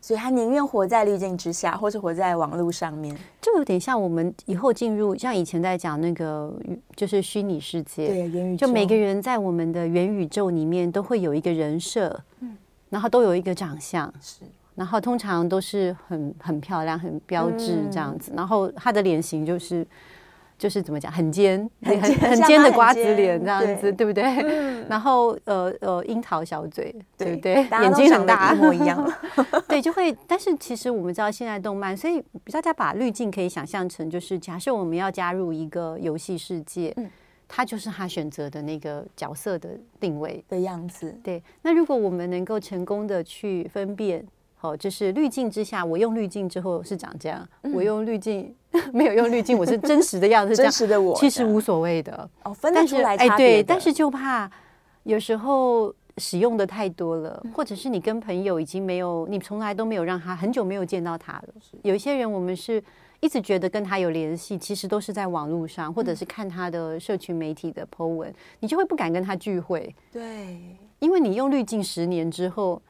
[0.00, 6.52] 所以他宁愿活在滤镜之下，或是活在网络上面，就有点像我们以后进入，像以前在讲那个，
[6.96, 12.56] 就是虚拟世界，对，元宇宙，就每个人在我们的元宇宙里面都会有一个人设，嗯，
[12.88, 14.42] 然后都有一个长相，是，
[14.74, 19.86] 然后通常都是很很漂亮、很标致这样子，嗯、然后他的脸型就是。
[20.58, 24.24] 就是怎么讲，很尖，很很很尖的瓜子脸这样子，对不对？
[24.88, 27.54] 然后呃呃，樱桃小嘴，对不对？
[27.70, 29.10] 眼睛很大，一模一样。
[29.68, 30.14] 对，就会。
[30.26, 37.08] 但是其实我们知道，现在动漫，所以大家把滤镜可以想象成，就是假设我们要加入一个游戏世界，嗯
[37.46, 41.16] 它就是他选择的那个角色的定位的样子。
[41.22, 41.42] 对。
[41.62, 44.26] 那如果我们能够成功的去分辨。
[44.60, 48.52] 好，就是滤镜之下，我用滤镜之后是长这样，嗯、我用滤镜
[48.92, 52.28] 没有用滤镜，我是真实的样子，真实的我，其实无所谓的。
[52.44, 54.50] 哦，分得出来哎，对，但是就怕
[55.04, 61.48] 有时候使用的太多了，嗯、或者是你跟朋友已经没有，你从来都没有让他很久没有见到他了。
[61.82, 62.82] 有一些人，我们是
[63.20, 69.94] 一直觉得跟他有联系，其实都是在网络上，或者是看他的社群媒体的 po 文，你就会不敢跟他聚会。
[70.12, 70.60] 对，
[70.98, 72.80] 因为你用滤镜十年之后。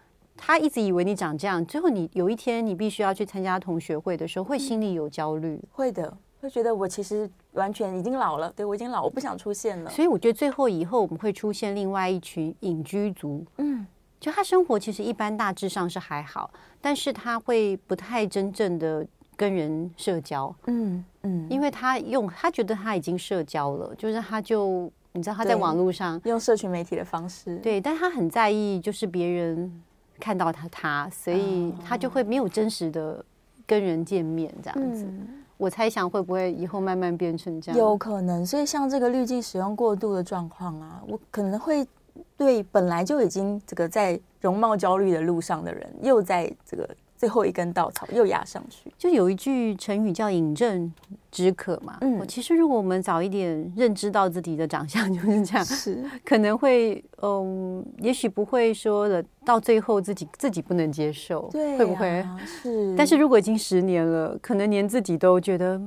[0.40, 9.90] 他一直以为你长这样，最后你有一天你必须要去参加同学会的时候，会心里有焦虑，会的，会觉得我其实完全已经老了，对，我已经老，我不想出现了。
[9.90, 13.84] 所以我觉得最后以后我们会出现另外一群隐居族，嗯，
[14.20, 19.04] 就他生活其实一般大致上是还好，但是他会不太真正的
[19.36, 29.82] 跟人社交，嗯嗯，因为他用他觉得他已经社交了，就是他就你知道他在网络上用社群媒体的方式，对，但他很在意就是别人。
[30.20, 33.24] 看到他，他，所以他就会没有真实的
[33.66, 35.04] 跟人见面这样子。
[35.04, 37.78] 嗯、我猜想会不会以后慢慢变成这样？
[37.78, 38.44] 有可能。
[38.44, 41.86] 所以像这个滤镜使用过度的状况啊，我可能会
[42.36, 46.88] 对本来就已经这个在容貌焦虑的路上的人，又在这个。
[47.18, 50.88] 最后一根稻草又压上去，就有一句成语叫饮鸩
[51.32, 51.98] 止渴嘛。
[52.00, 62.24] 嗯，其实如果我们早一点认知到自己的长相就是这样， 是可能会嗯，也许不会说的，到最后自己自己不能接受，对、啊，会不会？
[62.46, 62.94] 是。
[62.96, 65.80] 但是如果已经十年了，可能连自己都觉得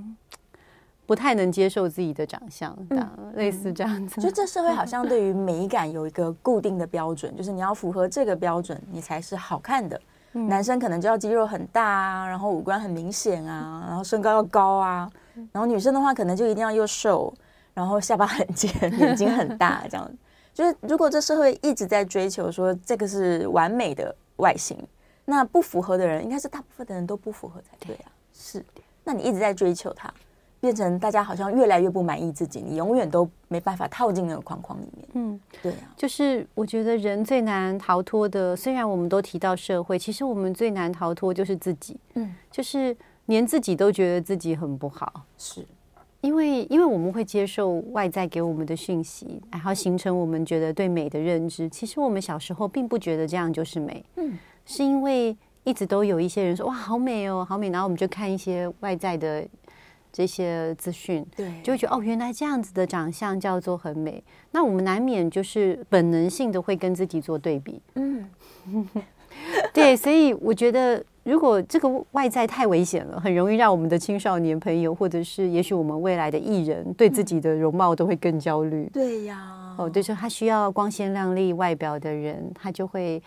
[1.06, 4.20] 不太能接受自己的长相，嗯、类似这样子。
[4.20, 10.00] 就这社会好像对于美感有一个固定的标准， 就是你要符合这个标准，你才是好看的。
[10.34, 15.10] 男生可能就要肌肉很大啊，然后五官很明显啊，然后身高要高啊，
[15.52, 17.34] 然后女生的话可能就一定要又瘦，
[17.74, 20.12] 然后下巴很尖， 眼睛很大， 这样。
[20.54, 24.78] 就是如果这社会一直在追求说这个是完美的外形，
[25.26, 28.12] 那不符合的人应该是大部分的人都不符合才对啊。
[28.34, 28.64] 是，
[29.04, 30.14] 那你一直在追求他。
[30.62, 35.08] 变成大家好像越来越不满意自己，你永远都没办法套进那个框框里面。
[35.14, 42.00] 嗯，对啊，就是我觉得人最难逃脱的，虽然我们都提到社会，其实我们最难逃脱就是自己。
[42.14, 42.96] 嗯，就是
[43.26, 45.66] 连自己都觉得自己很不好，是
[46.22, 51.68] 因为因为我们会接受外在给我们的讯息，然后形成我们觉得对美的认知。
[51.70, 59.44] 其实我们小时候并不觉得这样就是美，嗯，是因为一直都有一些人说哇好美哦，好美，然后我们就看一些外在的。
[60.12, 64.24] 这些资讯，对，就会觉得哦，原来这样子的长相叫做很美。
[64.52, 68.30] 那我们难免就是本能性的会跟自己做对比，嗯，
[69.74, 78.90] 对，所以我觉得如果这个外在太危险了，很容易让我们的青少年朋友，或者是也许我们未来的艺人，对自己的容貌都会更焦虑。
[78.92, 83.22] 对呀，哦，就是他需要光鲜亮丽外表的人，他就会。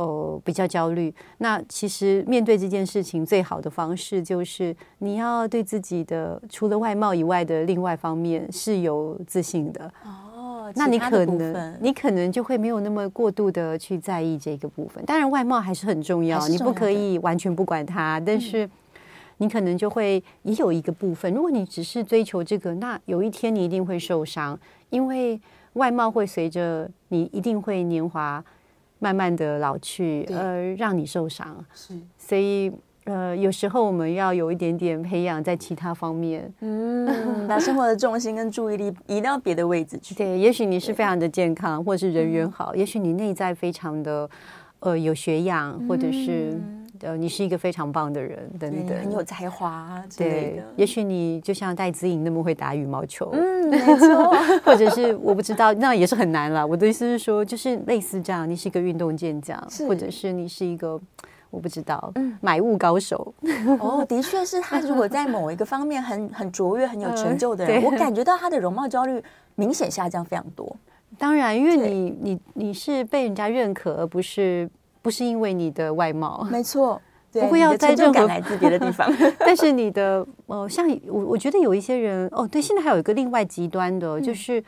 [0.00, 1.14] 哦，比较焦虑。
[1.36, 9.92] 那其实面对这件事情，最好的方式就是你要对自己的除了外貌以外的另外方面是有自信的。
[10.02, 15.04] 哦，那你可能你可能就会没有那么过度的去在意这个部分。
[15.04, 18.18] 当然，外貌还是很重要，重要你不可以完全不管它。
[18.20, 18.68] 但是
[19.36, 24.58] 你可能就会也有一个部分，如果你只是追求这个，那有一天你一定会受伤，
[24.88, 25.38] 因为
[25.74, 28.42] 外貌会随着你一定会年华。
[29.00, 31.64] 慢慢的老去，呃，让你受伤。
[31.74, 32.70] 是，所以
[33.04, 40.14] 呃，有时候我们要有一点点培养在其他方面，嗯，把生活的重心跟注意力移到别的位置去。
[40.14, 44.30] 对，也许你是非常的健康，或是人缘好，也许你内在非常的
[44.78, 46.56] 呃有学养，或者是。
[47.02, 50.62] 呃，你是一个非常棒的人，等等，很有才华之类的。
[50.62, 54.34] 对，也许你就像戴资颖那么会打羽毛球，嗯，没错。
[54.64, 56.66] 或者是我不知道，那也是很难了。
[56.66, 59.58] 我的意思是说，就是类似这样，你是一个运动健将，
[59.88, 61.00] 或者是你是一个
[61.50, 63.32] 我不知道，嗯，买物高手。
[63.78, 69.22] 哦，的确是他，如果在某一个方面很很卓越、很有成就的人，嗯、我 感觉到他的容貌焦虑
[69.54, 70.76] 明显下降非常多。
[71.18, 74.70] 当然，因为你你你是被人家认可，而不是
[75.02, 76.46] 不是因为你的外貌。
[76.50, 77.00] 没错，
[77.32, 79.10] 不会要在任何来自别的地方。
[79.40, 84.62] 但是你的呃，像我我觉得有一些人哦，对，现在还有一个另外极端的，嗯、就是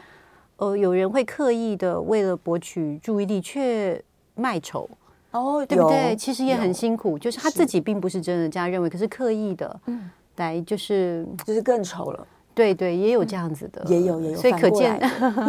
[0.57, 4.03] 呃，有人会刻意的为了博取注意力，却
[4.35, 4.88] 卖丑。
[5.33, 6.14] 哦，对不对？
[6.14, 12.27] 其实也很辛苦，就是他自己并不是真的这样认为，可是刻意的，嗯，来就是就是更丑了。
[12.55, 15.01] 对对，也有这样子的，也有也有，所以可见，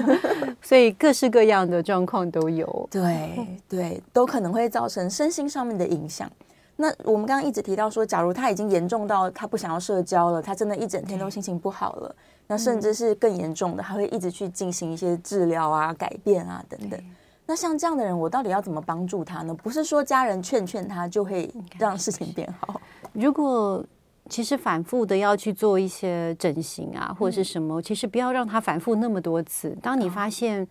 [0.62, 2.66] 所以各式各样的状况都有。
[2.90, 6.30] 对对，都可能会造成身心上面的影响。
[6.76, 12.16] 那我们刚刚一直提到说，假如他已经严重到他不想要社交了，他真的一整天都心情不好了，
[12.48, 17.00] 那甚至是更严重的，他会一直去进行一些治疗啊、改变啊等等。
[17.46, 19.54] 那像这样的人，我到底要怎么帮助他呢？
[19.54, 22.82] 不是说家人劝劝他就会让事情变好。
[23.12, 23.86] 如果
[24.34, 29.78] 其实反复的要去做一些整形啊，或者是什么，其实不要让他反复那么多次。
[29.80, 30.68] 当你发现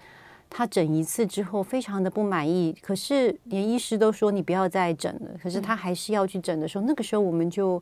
[0.51, 7.81] 他整一次之后非常的不满意，可是连医师都说你不要再整了，可是他还是要去整的时候，那个时候我们就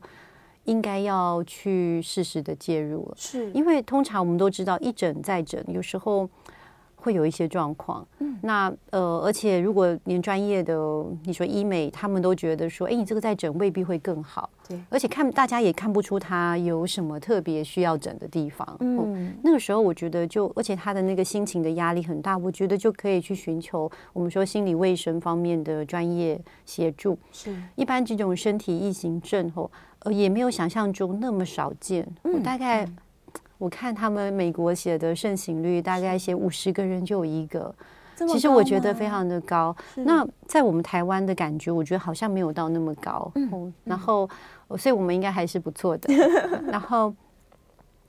[0.65, 3.15] 应该要去适时的介入了。
[3.17, 6.29] 是因为通常我们都知道一整再整，有时候。
[7.01, 10.75] 会有一些状况，嗯，那呃，而且如果连专业的
[11.23, 32.87] 你说医美，他们都觉得说，哎，你这个再整未必会更好，对，而且看大家也看不出他有什么特别需要整的地方，嗯，那个时候我觉得就，而且他的那个心情的压力很大，我觉得就可以去寻求我们说心理卫生方面的专业协助，是，一般这种身体异形症后，呃，也没有想象中那么少见，我大概。
[33.61, 37.71] 我看他们美国写的盛行率，大概写五十个人就有一个，
[38.27, 39.75] 其实我觉得非常的高。
[39.97, 43.31] 那在我们台湾的感觉，我觉得好像没有到那么高。
[43.35, 44.27] 嗯，然后，
[44.79, 46.11] 所以我们应该还是不错的。
[46.73, 47.13] 然后，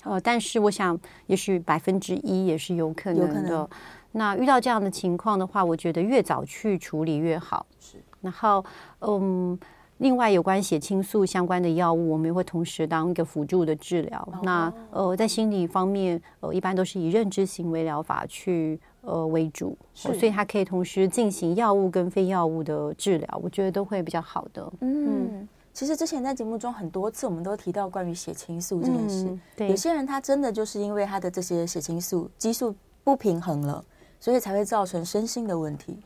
[0.05, 3.69] 呃，但是我想，也许百分之一也是有可能的。
[4.13, 7.67] 那遇到这样的情况的话，我觉得越早去处理越好。
[7.79, 8.65] 是，然后，
[9.01, 9.59] 嗯。
[10.03, 14.29] 另外，有关血清素相关的药物，我们也会同时当一个辅助的治疗。
[14.33, 14.45] Oh.
[14.45, 24.73] 那呃，在心理方面，呃，一般都是以认知行为疗法去呃为主，所以它可以同时进行药物跟非药物的治疗，我觉得都会比较好的。
[24.81, 29.27] 嗯，嗯其实之前在节目中很多次，我们都提到关于血清素这件事。
[29.27, 33.85] 嗯、对，有些人他真的就是因为他的这些血清素激素不平衡了，
[34.19, 35.97] 所以才会造成身心的问题。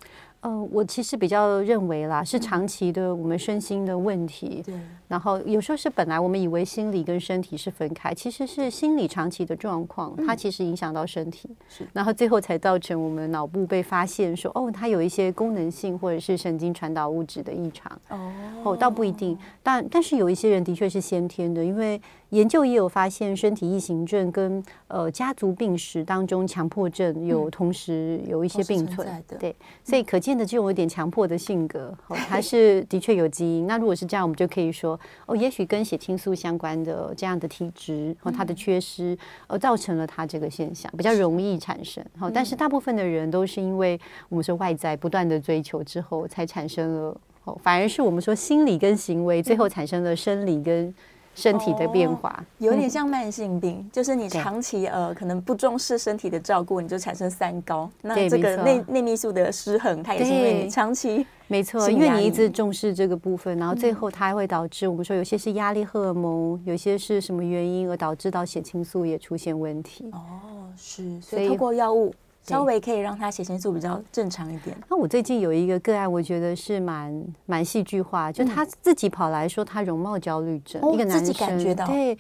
[0.46, 4.62] 呃，我其实比较认为啦，是长期的我们身心的问题。
[4.64, 4.74] 对。
[5.08, 11.50] 然后有时候是本来我们以为心理跟身体是分开，其实是心理长期的状况，它其实影响到身体。
[11.68, 11.84] 是。
[11.92, 17.90] 然后最后才造成我们脑部被发现说，哦，它有一些功能性或者是神经传导物质的异常。
[18.08, 18.32] 哦。
[18.62, 29.08] 哦，倒不一定，但但是有一些人的确是先天的，因为研究也有发现，身体异形症跟呃家族病史当中强迫症有同时有一些并存。
[29.40, 29.56] 对。
[29.82, 30.36] 所以可见。
[30.36, 33.66] 的就有一点强迫的性格， 还是的确有基因。
[33.66, 42.04] 那如果是这样，我们就可以说，哦，也许跟血清素相关的这样的体质和它的缺失，而造成了它这个现象，比较容易产生。
[42.18, 47.20] 好，但是大部分的人都是因为我们说外在不断的追求之后，才产生了。
[47.44, 50.94] 哦，反而是我们说心理跟行为最后产生了生理跟。
[51.36, 57.88] 身体的变化、哦、有点像慢性病，嗯、就是你长期呃可能不重视身体的照顾，你就产生三高。
[58.00, 70.10] 那这个内内泌素的失衡，它也是因为你长期没错，因为你一直重视这个部分，然后最后它还会导致我们说有些是压力荷尔蒙，有些是什么原因而导致到血清素也出现问题。
[70.12, 72.14] 哦，是，所以透过药物。
[72.46, 74.76] 稍微可以让他血清素比较正常一点。
[74.88, 81.86] 那我最近有一个个案，我觉得是蛮蛮戏剧化，就他自己跑来说他容貌焦虑症，一个男生，自己感觉到。
[81.86, 82.16] 对，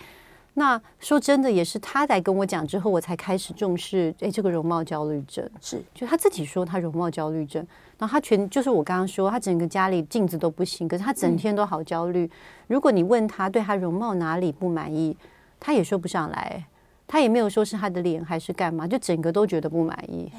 [0.54, 4.12] 那说真的也是他在跟我讲之后，我才开始重视。
[4.20, 7.64] 哎，这个容貌焦虑症是，就他自己说他容貌焦虑症，
[7.98, 12.28] 然后他全就是我刚刚说，他整个家里镜子都不行，可是他整天都好焦虑。
[12.66, 15.16] 如果你问他对他容貌哪里不满意，
[15.60, 16.66] 他也说不上来。
[17.06, 20.30] 他也没有说是他的脸还是干嘛，就整个都觉得不满意。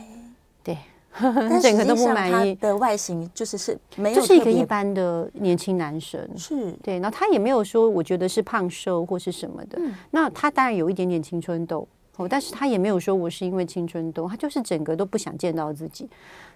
[0.64, 0.78] 对，
[1.62, 2.54] 整个都不满意。
[2.56, 6.28] 的外形就是是没有，就是一个一般的年轻男生。
[6.36, 9.80] 是对，然后他也没有说我觉得是胖瘦或是什么的。
[9.80, 16.10] 嗯、那他当然有一点点青春痘哦，但是他也没有说我是因为青春痘，他就是整个都不想见到自己。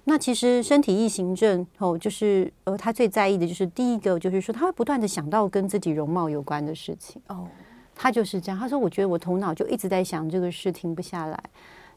[0.04, 7.48] 那其实身体异形症哦，就是呃，他最在意的就是第一个就是说他会不断的想到跟自己容貌有关的事情哦。
[8.02, 11.40] 他就是这样，他说：“我觉得我头脑就一直在想这个事，停不下来。”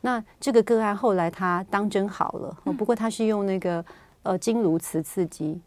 [0.02, 3.82] 那这个个案后来他当真好了，不过他是用那个
[4.22, 5.58] 呃经颅磁刺激，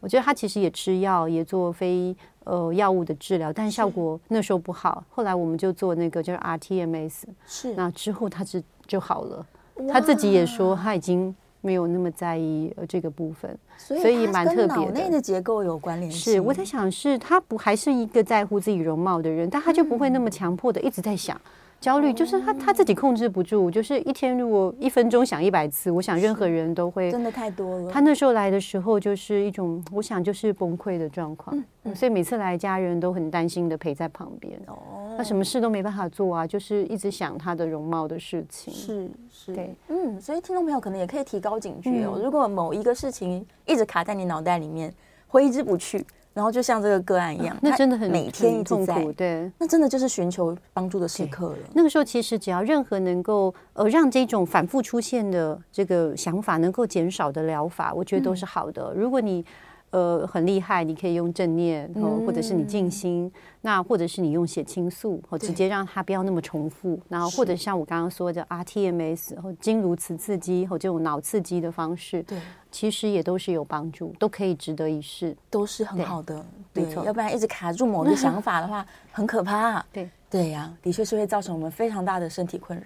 [0.00, 5.04] 我觉得他其实也吃药，也做非呃药物的治疗，但效果那时候不好。
[5.10, 9.46] 后来我们就做那个就是 RTMS，是那之后他就就好了。
[9.90, 14.76] 他自己也说他已经没有那么在意呃这个部分，所以蛮特别的。
[14.76, 21.40] 脑内的结构有关联是，我在想是他不还是一个在乎自己容貌的人，但他就不会那么强迫的一直在想。
[21.82, 27.90] 焦虑就是他他自己控制不住，就是一天如果一分钟想一百次，我想任何人都会真的太多了。
[27.90, 34.56] 他那时候来的时候就是一种，我想就是崩溃的状况，嗯嗯、所以每次来家人都很担心的陪在旁边。
[34.68, 38.72] 哦，他什么事都没办法做啊，就是一直想他的容貌的事情。
[38.72, 42.12] 是是，对，嗯，所以听众朋友可能也可以提高警觉哦。
[42.14, 44.94] 嗯、如果某一个事情一直卡在你脑袋里面，
[45.26, 46.06] 挥之不去。
[46.34, 51.58] 然后就像这个个案一样，啊、那真的很每天一痛苦，对，那真的就是寻求帮助的时刻了。
[51.74, 58.92] 那个时候，其实只要任何能够呃让这种反复出现的这个想法能够减少的疗法，我觉得都是好的。
[58.94, 59.44] 嗯、如果你
[59.92, 63.30] 呃很厉害，你可以用正念，嗯、或者是你静心，
[63.60, 67.00] 那或者是你用血清素，哦直接让它不要那么重复。
[67.08, 72.38] 然后或者像我刚刚说的 RTMS 或经颅磁刺激或这种脑刺激的方式，对。
[72.72, 76.42] 其实也都是有帮助，都可以值得一试，都是很好的。
[76.72, 79.84] 对，没错，要不然一直卡住某个想法的话，很可怕。
[79.92, 82.84] 对，对呀，的确是会造成我们非常大的身体困扰。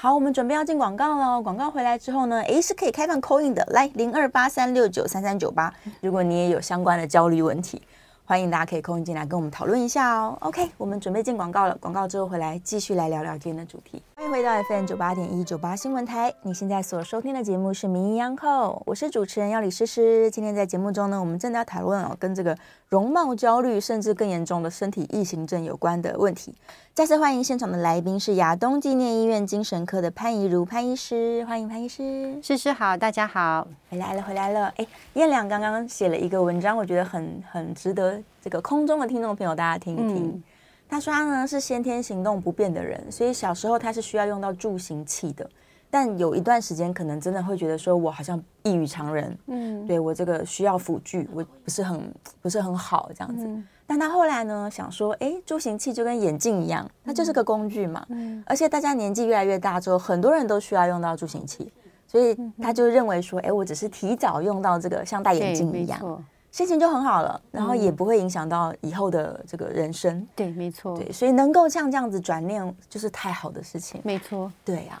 [0.00, 1.42] 好，我们准备要进广告了。
[1.42, 7.82] 广告回来之后呢，诶，是可以开放 call in 的，来零二八三六九三三九八，如果你也有相关的焦虑问题。
[8.24, 10.36] 欢迎大家可以空进来跟我们讨论一下哦。
[10.42, 14.02] OK，我们准备进广告了，广告之后回来继续来聊聊今天的主题。
[14.16, 20.30] 欢迎回到 FM 九八点一九八新闻台，你现在所收听的节目是《名医央叩》，我是主持人要李诗诗。
[20.30, 22.54] 今天在节目中呢，我们正在讨论哦，跟这个
[22.90, 26.54] 容貌焦虑甚至更严重的身体异形症有关的问题。
[26.98, 32.36] 再次欢迎现场的来宾是亚东纪念医院精神科的潘怡如潘医师，欢迎潘医师。
[32.42, 34.66] 诗诗好，大家好，回来了回来了。
[34.78, 40.26] 哎，燕良刚刚写了一个文章，我觉得很很值得这个空中的听众朋友大家听一听。
[40.26, 40.42] 嗯、
[40.88, 45.48] 他说他呢是先天行动不便的人，所以小时候他是需要用到助行器的，
[45.88, 53.46] 但有一段时间可能真的会觉得说我好像异于常人，嗯，对我这个需要辅具，我不是很不是很好这样子。
[53.46, 58.04] 嗯但他后来呢，想说，哎，助行器就跟眼镜一样，它就是个工具嘛。
[58.10, 58.44] 嗯。
[58.46, 61.72] 而且大家年纪越来越大之后，很多人都需要用到助行器，
[62.06, 66.22] 所以他就认为说，哎，我只是提早用到这个像戴眼镜一样，
[66.52, 70.28] 心情就很好了，然后也不会影响到以后的这个人生。
[70.36, 70.94] 对，没错。
[70.98, 74.00] 对，所以能够像这样子转念，就是太好的事情。
[74.04, 74.52] 没错。
[74.64, 75.00] 对呀。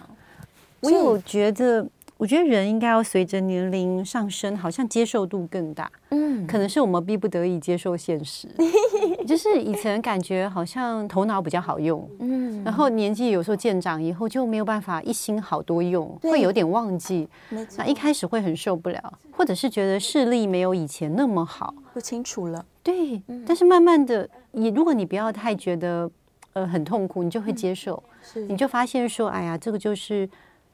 [0.80, 1.86] 我有觉得。
[2.18, 5.90] 我觉得人应该要随着年龄上升，好像接受度更大。
[6.10, 8.48] 嗯，可能是我们逼不得已接受现实。
[9.24, 17.28] 就是以前感觉好像头脑比较好用，嗯，然后年纪有时候渐长以后就没有办法一心好多用，会有点忘记。
[17.50, 17.76] 没错。
[17.78, 22.66] 那一开始会很受不了，或者是觉得视力没有以前那么好，不清楚了。
[22.82, 26.10] 对，嗯，但是慢慢的，你如果你不要太觉得
[26.54, 28.02] 呃很痛苦，你就会接受。
[28.34, 30.28] 嗯，你就发现说，哎呀，这个就是。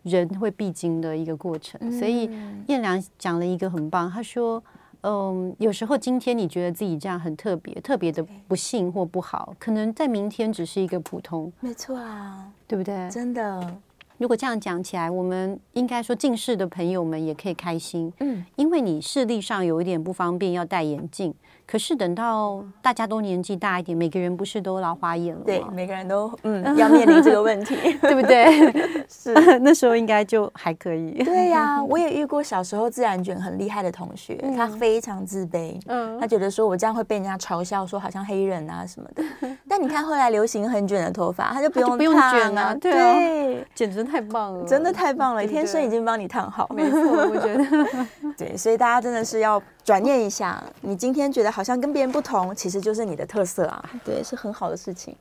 [0.05, 2.31] 人会必经的一个过程，所以
[2.69, 4.11] 彦良讲了一个很棒。
[4.11, 4.63] 他说
[5.03, 13.11] ：“嗯，有时候今天你觉得自己这样很特别，特别的不幸或不好，可能在明天只是一个普通。”没错啊，对不对？
[13.11, 13.77] 真的。
[14.17, 21.35] 如果这样讲起来，我们应该说近视的朋友们也可以开心，嗯，因为你视力上有一点不方便，要戴眼镜。
[21.67, 25.45] 可是等到大家都年纪大一点，每个人不是都老花眼了吗？
[25.47, 28.73] 对，每个人都嗯 要面临这个问题， 对不对？
[29.09, 31.23] 是那时候应该就还可以。
[31.25, 39.25] 对呀、啊，我也遇过小时候自然卷很厉害的同学，嗯、他非常自卑，嗯，他觉得说我这样会被人家嘲笑，说好像黑人啊什么的。
[39.69, 48.07] 但你看后来流行很卷的头发，他就不用不用卷啊，对，对简直太棒了，真的太棒了，天生已经帮你烫好，没错，我觉得
[48.37, 49.61] 对，所以大家真的是要。
[49.85, 53.85] 转念一下，你今天觉得好像跟别人不同，其实就是你的特色啊。
[54.03, 55.15] 对，是很好的事情。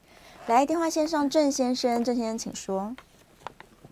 [0.48, 2.96] 来，电话线上郑先生，郑先生请说。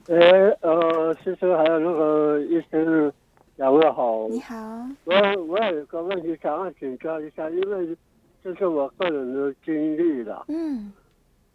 [0.08, 0.16] 哎，
[0.62, 3.12] 呃，先生还有那个医生，
[3.58, 4.30] 两位好。
[4.30, 4.56] 你好。
[5.04, 5.14] 我
[5.46, 7.98] 我有个问题想要请教一下，因为
[8.42, 10.46] 这是我个人的经历了。
[10.48, 10.94] 嗯。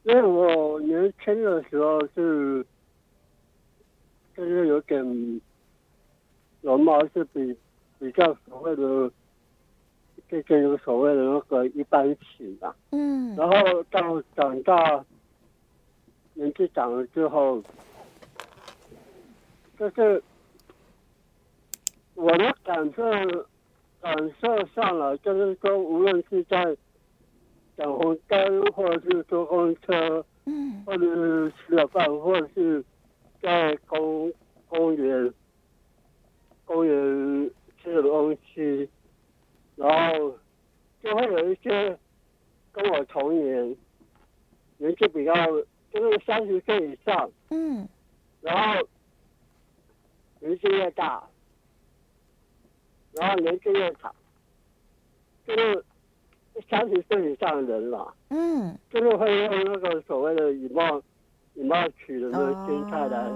[0.03, 2.65] 因为我年轻的时候是，
[4.37, 5.41] 就是有点
[6.61, 7.57] 容貌是比。
[7.99, 9.11] 比较所谓的，
[10.29, 12.77] 这些有所谓的那个一般型吧。
[12.91, 13.35] 嗯。
[13.37, 15.05] 然后到长大，
[16.35, 17.63] 年纪长了之后，
[19.79, 20.23] 就是
[22.15, 23.03] 我的感受，
[24.03, 26.77] 感受上了，就是说，无论是在
[27.77, 32.85] 等红灯，或者是坐公车，嗯，或者是吃了饭，或者是
[33.41, 34.31] 在公
[34.69, 35.33] 公园，
[36.67, 37.51] 公园。
[37.87, 38.89] 这个东西，
[39.77, 40.37] 然后
[41.01, 41.97] 就会有一些
[42.73, 43.77] 跟我同年，
[44.79, 45.33] 年纪比较
[45.93, 47.89] 就是三十岁以上，嗯，
[48.41, 48.85] 然后
[50.41, 51.23] 年纪越大，
[53.13, 54.13] 然后年纪越长，
[55.47, 55.85] 就是
[56.69, 61.01] 三十岁以上的人了，嗯，就是会用那个所谓的以貌
[61.55, 63.31] 以貌取人的心态来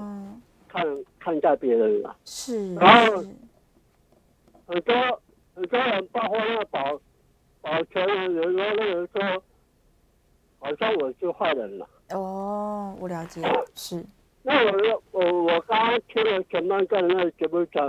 [0.66, 3.22] 看、哦、看待别人了，是，然后
[4.70, 4.94] 很多
[5.56, 7.00] 很多人包括那个保
[7.60, 9.42] 保全的人说那个人说，
[10.60, 11.88] 好像我是坏人了。
[12.10, 13.42] 哦，我了解，
[13.74, 14.04] 是。
[14.44, 17.84] 那我我我刚刚听了前半段那个节目讲，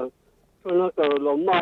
[0.64, 1.54] 说那个容貌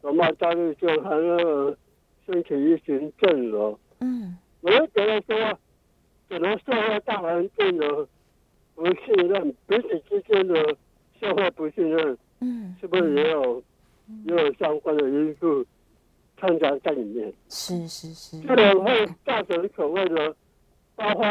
[0.00, 1.76] 容貌焦虑症和那个
[2.24, 3.78] 身体一型症了。
[4.00, 4.38] 嗯。
[4.62, 5.58] 我就觉得说，
[6.30, 8.08] 可能社会大环境的
[8.74, 10.74] 不信任，彼此之间的
[11.20, 13.62] 社会不信任，嗯，是不是也有、嗯、
[14.24, 15.64] 也有相关的因素
[16.36, 17.32] 掺杂在里面？
[17.48, 18.40] 是是是。
[18.40, 20.34] 这个会造成所谓的
[20.94, 21.24] 包括。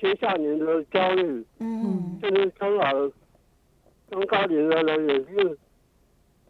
[0.00, 2.90] 青少年的焦虑，嗯，甚至中老、
[4.10, 5.58] 中高龄的人也是，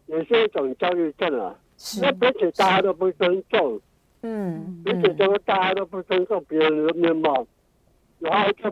[0.05, 1.53] 也是一种焦虑症啊。
[2.01, 3.77] 那彼此大家都不尊重，
[4.21, 7.45] 嗯，而且这个大家都不尊重别人的面貌，
[8.19, 8.69] 然后就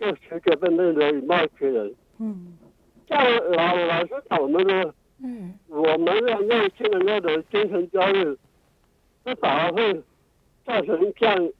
[0.00, 2.58] 就随随便便的以貌取人，嗯，
[3.08, 3.16] 像
[3.52, 4.92] 老老师讲我们的，
[5.22, 8.38] 嗯，我们的内心的那种精神焦虑，
[9.24, 10.02] 这反而会
[10.64, 11.52] 造成这样。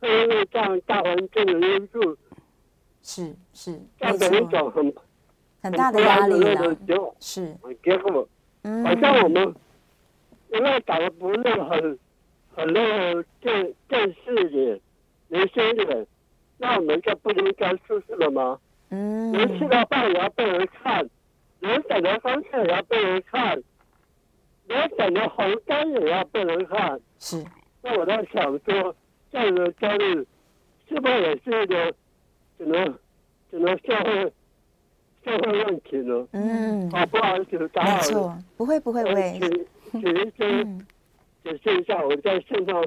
[0.00, 2.16] 因为这样大环境的因素，
[3.02, 4.94] 是是，造成一种很
[5.60, 7.16] 很大的压力的结果。
[7.18, 7.52] 是。
[7.82, 8.28] 结果，
[8.62, 9.52] 好像我们
[10.52, 11.98] 因为长得不是很
[12.54, 14.80] 很那个正正式的
[15.26, 16.06] 年轻脸，
[16.58, 18.60] 那我们就不应该出事了吗？
[18.90, 21.10] 嗯，人吃的饭也要被人看，
[21.60, 23.62] 人长的方式也要被人看，
[24.66, 27.00] 人长的红灯也要被人看。
[27.18, 27.44] 是，
[27.82, 28.94] 那我在想说。
[29.30, 30.26] 这样的焦虑
[30.88, 31.94] 是不是也是一个
[32.56, 32.98] 只能
[33.50, 34.32] 只能社会
[35.22, 36.26] 社会问题呢？
[36.32, 37.96] 嗯，好，不好意思，打扰了。
[37.98, 39.38] 没错，不会不会不会。
[39.38, 40.86] 请请医生
[41.44, 42.82] 解释一下，我在线上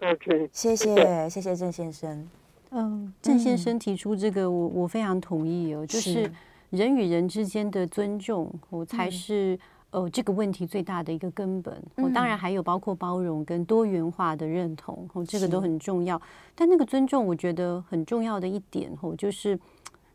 [0.00, 0.48] 收听。
[0.50, 2.26] 谢谢谢谢郑先生。
[2.70, 6.32] 嗯，郑先生提出这个，我我非常同意哦，就是
[6.76, 9.58] 人与人之间的尊重，我才是。
[9.90, 16.20] 呃，这个问题最大的一个根本，我，当然还有包括包容跟多元化的认同，哦，这个都很重要。
[16.54, 19.58] 但那个尊重，我觉得很重要的一点，哦，就是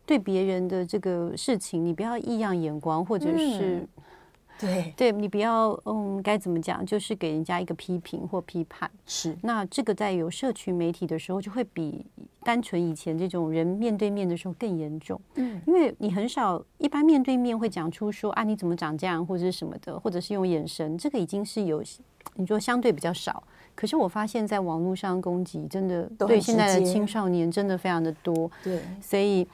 [0.06, 3.84] 对别人的这个事情，你不要异样眼光，或者是。
[4.62, 6.84] 嗯对，对你不要，嗯，该怎么讲？
[6.86, 8.90] 就是给人家一个批评或批判。
[9.06, 12.04] 是，那这个在有社群媒体的时候，就会比
[12.44, 15.20] 单纯以前这种人面对面的时候更严重。
[15.34, 21.82] 嗯，因为你很少一般面对面会讲出说啊，你怎么长这样，或者是什么的，或者是用眼神，这个已经是有
[22.36, 23.42] 你说相对比较少。
[23.74, 28.50] 可是我发现，在网络上攻击真的对现在的青少年真的非常的多。
[28.62, 29.46] 对，所以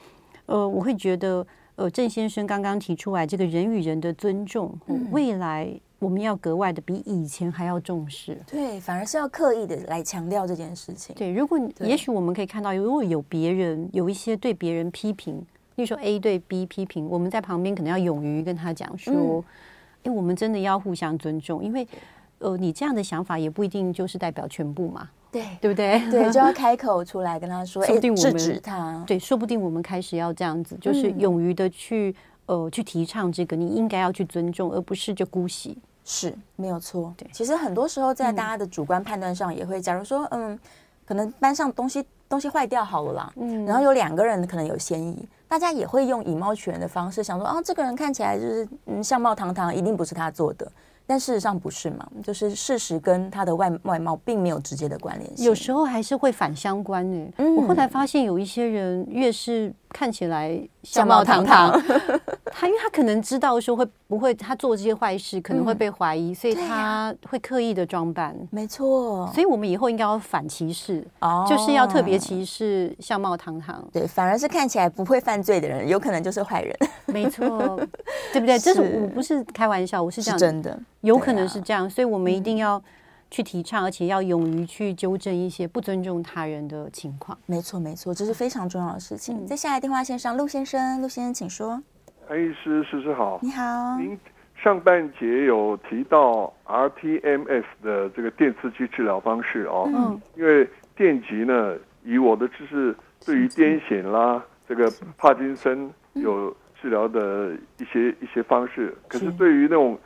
[0.45, 1.45] 呃，我会觉得。
[1.79, 8.37] 呃，郑先生刚刚提出来，这个人与人的尊重，嗯、未来我们要格外的比以前还要重视。
[8.45, 11.15] 对，反而是要刻意的来强调这件事情。
[11.15, 15.37] 对，如果也许我们可以看到，如果有别人有一些对别人批评，
[15.75, 19.41] 例如说 A 对 B 批评，我们在旁边可能要勇于跟他讲说，
[20.03, 21.87] 哎、嗯，我们真的要互相尊重，因为
[22.39, 25.09] 呃，你这样的想法也不一定就是代表全部嘛。
[25.31, 25.99] 对，对不对？
[26.09, 29.03] 对， 就要开口出来跟他说，说不定我们制止他。
[29.05, 32.15] 对，说不定我们开始要这样子，就是勇于的去、
[32.47, 35.77] 嗯、呃去提倡这个，你应该要去尊重，而不是就姑息。
[36.03, 37.13] 是没有错。
[37.15, 40.57] 对，其实很多时候在大家的主观判断上，也会，假如说，嗯，
[41.05, 50.71] 可能班上东西东西坏掉好了啦，嗯，然后有两个人可能有嫌疑，大家也会用以貌取人的方式，想说，啊，这个人看起来就是嗯相貌堂堂，一定不是他做的。
[51.09, 57.33] 但事实上不是嘛，就是事实跟他的外外貌并没有直接的关联性，有时候还是会反相关呢、欸。
[57.37, 61.81] 嗯，我后来发现有一些人越是看起来相貌堂堂，
[62.53, 68.35] 他因为他可能知道说会不会他做这些坏事可能会被怀疑，嗯、所以他会刻意的装扮。
[68.51, 73.83] 没错，所以我们以后应该要反歧视，哦，就是要特别歧视相貌堂堂。
[73.91, 76.75] 对，反而是看起来不会犯罪的人，有可能就是坏人。
[77.05, 77.47] 没错，
[78.31, 78.57] 对不对？
[78.59, 80.79] 这是我不是开玩笑，我是这样真的。
[81.01, 82.81] 有可能是这样，所以我们一定要
[83.31, 87.37] 去提倡，而且要勇于去纠正一些不尊重他人的情况。
[87.45, 89.47] 没错，没错，这是非常重要的事情。
[89.47, 91.81] 在下来电话线上，陆先生，陆先生，请说。
[92.29, 93.39] 韩医师，诗诗好。
[93.41, 93.97] 你好。
[93.97, 94.15] 您
[94.55, 99.89] 上半节有提到 rTMS 的这个电刺激治疗方式哦。
[99.91, 100.21] 嗯。
[100.35, 107.49] 因为电极呢，以我的知识，对于癫痫啦，这个帕金森有治疗的
[107.79, 108.95] 一些一些方式。
[109.07, 109.97] 可是对于那种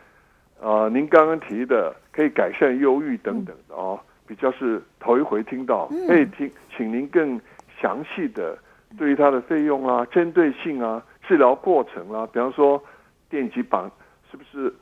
[0.62, 7.38] 啊、呃，您刚刚提的可以改善忧郁等等的哦，比较是头一回听到，可以听，请您更
[7.82, 8.58] 详细的
[8.98, 12.82] 对于它的费用啊、针对性啊、治疗过程啊，比方说
[13.30, 13.90] 电极板
[14.30, 14.74] 是不是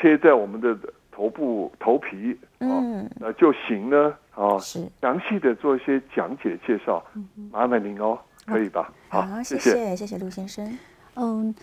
[0.00, 0.76] 贴在我们的
[1.12, 4.14] 头部头皮嗯，呃就行呢？
[4.34, 7.04] 啊，是详细的做一些讲解介绍，
[7.50, 8.92] 麻烦您哦，可以吧？
[9.08, 10.78] 好，谢谢谢谢陆先生。
[11.16, 11.54] 嗯，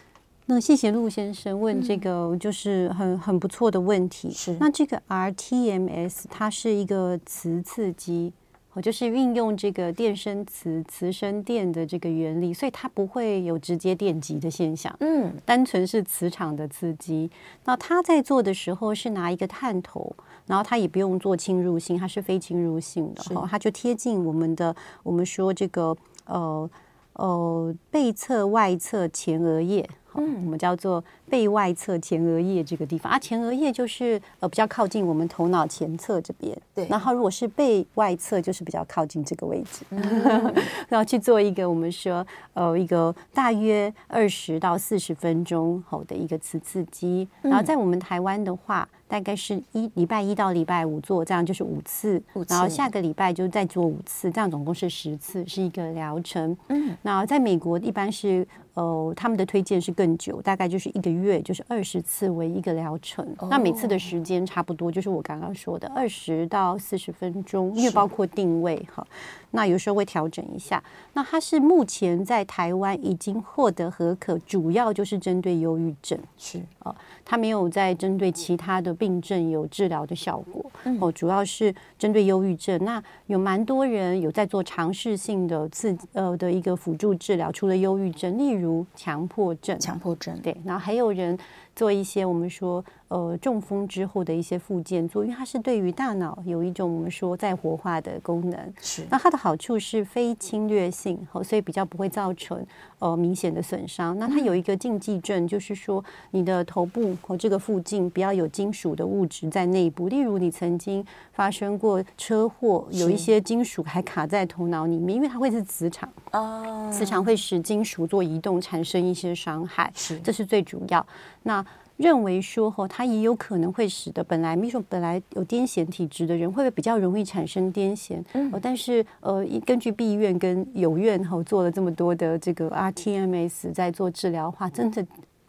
[0.46, 4.30] 那谢谢陆先生问这个就是很很不错的问题。
[4.30, 8.34] 是，那这个 rTMS 它是一个磁刺激。
[8.82, 14.96] 就是运用这个电生磁、磁生电的这个原理，所以它不会有直接电极的现象。
[15.00, 17.30] 嗯，单纯是磁场的刺激。
[17.66, 20.16] 那他在做的时候是拿一个探头，
[20.46, 23.24] 然后他也不用做侵入性，它是非侵入性的。
[23.36, 26.70] 哈，它就贴近我们的，我们说这个呃
[27.14, 29.90] 呃背侧、外侧前额叶。
[30.20, 36.58] 嗯，我们叫做背外侧前额叶这个地方啊，前额叶就是呃比较靠近我们头脑前侧这边。
[36.74, 39.86] 对，然后如果是背外侧，就是比较靠近这个位置。
[39.90, 40.54] 嗯、
[40.88, 47.28] 然后去做一个我们说呃一个大约二十到四十分钟后的一个磁刺激。
[47.42, 52.22] 然后在我们台湾的话，大概是一礼拜一到礼拜五做，这样就是五次。
[52.36, 52.54] 五次。
[52.54, 56.56] 然后下个礼拜就再做五次，这样总共是十次，是一个疗程。
[56.70, 56.96] 嗯。
[57.02, 58.48] 然后在美国一般是。
[58.78, 63.28] 呃，他们的推荐是更久，大概就是一个月，就是二十次为一个疗程。
[63.38, 63.50] Oh.
[63.50, 69.06] 那每次的时间差不多，就是我刚刚说的二十到四十分钟，因为包括定位哈。
[69.52, 70.84] 那有时候会调整一下。
[71.14, 76.18] 那它是目前在台湾已经获得合可，主要就是针对忧郁症。
[76.38, 76.96] 是啊，
[77.26, 80.72] 它没有在针对其他的病症有治疗的效果。
[81.00, 82.78] 哦，主要是针对忧郁症。
[82.84, 89.80] 那有蛮多人有在做尝试性的刺呃的一个辅助治疗，除了忧郁症，例如强迫症。
[89.80, 91.38] 强迫症对，然后还有人。
[91.78, 98.74] 做一些我们说呃中风之后的一些复健做，因为它是对于大脑有一种我们说再活化的功能。
[98.82, 102.66] 是，那它的好处是非侵略性，所以比较不会造成
[103.00, 104.18] 呃明显的损伤。
[104.18, 119.92] 那它有一个禁忌症，就是说你的头部和这个附近不要有金属的物质在内部，例如你曾经发生过车祸，有一些金属还卡在头脑里面，因为它会是磁场哦，磁场会使金属做移动，产生一些伤害。
[119.96, 121.06] 是，这是最主要。
[121.44, 121.66] 那
[121.98, 128.24] 认为说哈，它也有可能会使得本来，比如说本来有癫痫体质的人，会不会比较容易产生癫痫？
[128.34, 135.06] 嗯，但是呃，根据毕院跟友院哈做了这么多的这个 rTMS 在做治疗的话，真的。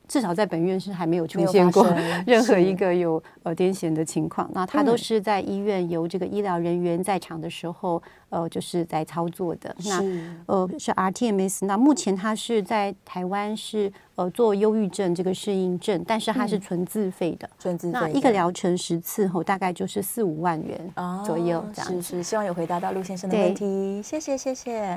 [0.09, 1.87] 至少在本院是还没有出现过
[2.27, 4.51] 任何一个有呃癫痫的情况。
[4.55, 9.77] 那他都是在医院由这个医疗人员在场的时候，呃，就是在操作的。
[9.85, 10.03] 那
[10.47, 11.67] 呃是 rTMS。
[11.67, 17.49] 那目前他是在台湾是呃做忧郁症这个适应症，但是它是纯自费的。
[17.59, 17.99] 纯自费。
[18.01, 20.91] 那一个疗程十次后，大概就是四五万元
[21.27, 21.93] 左右这样。
[21.93, 24.01] 是是，希望有回答到陆先生的问题。
[24.03, 24.97] 谢谢谢谢。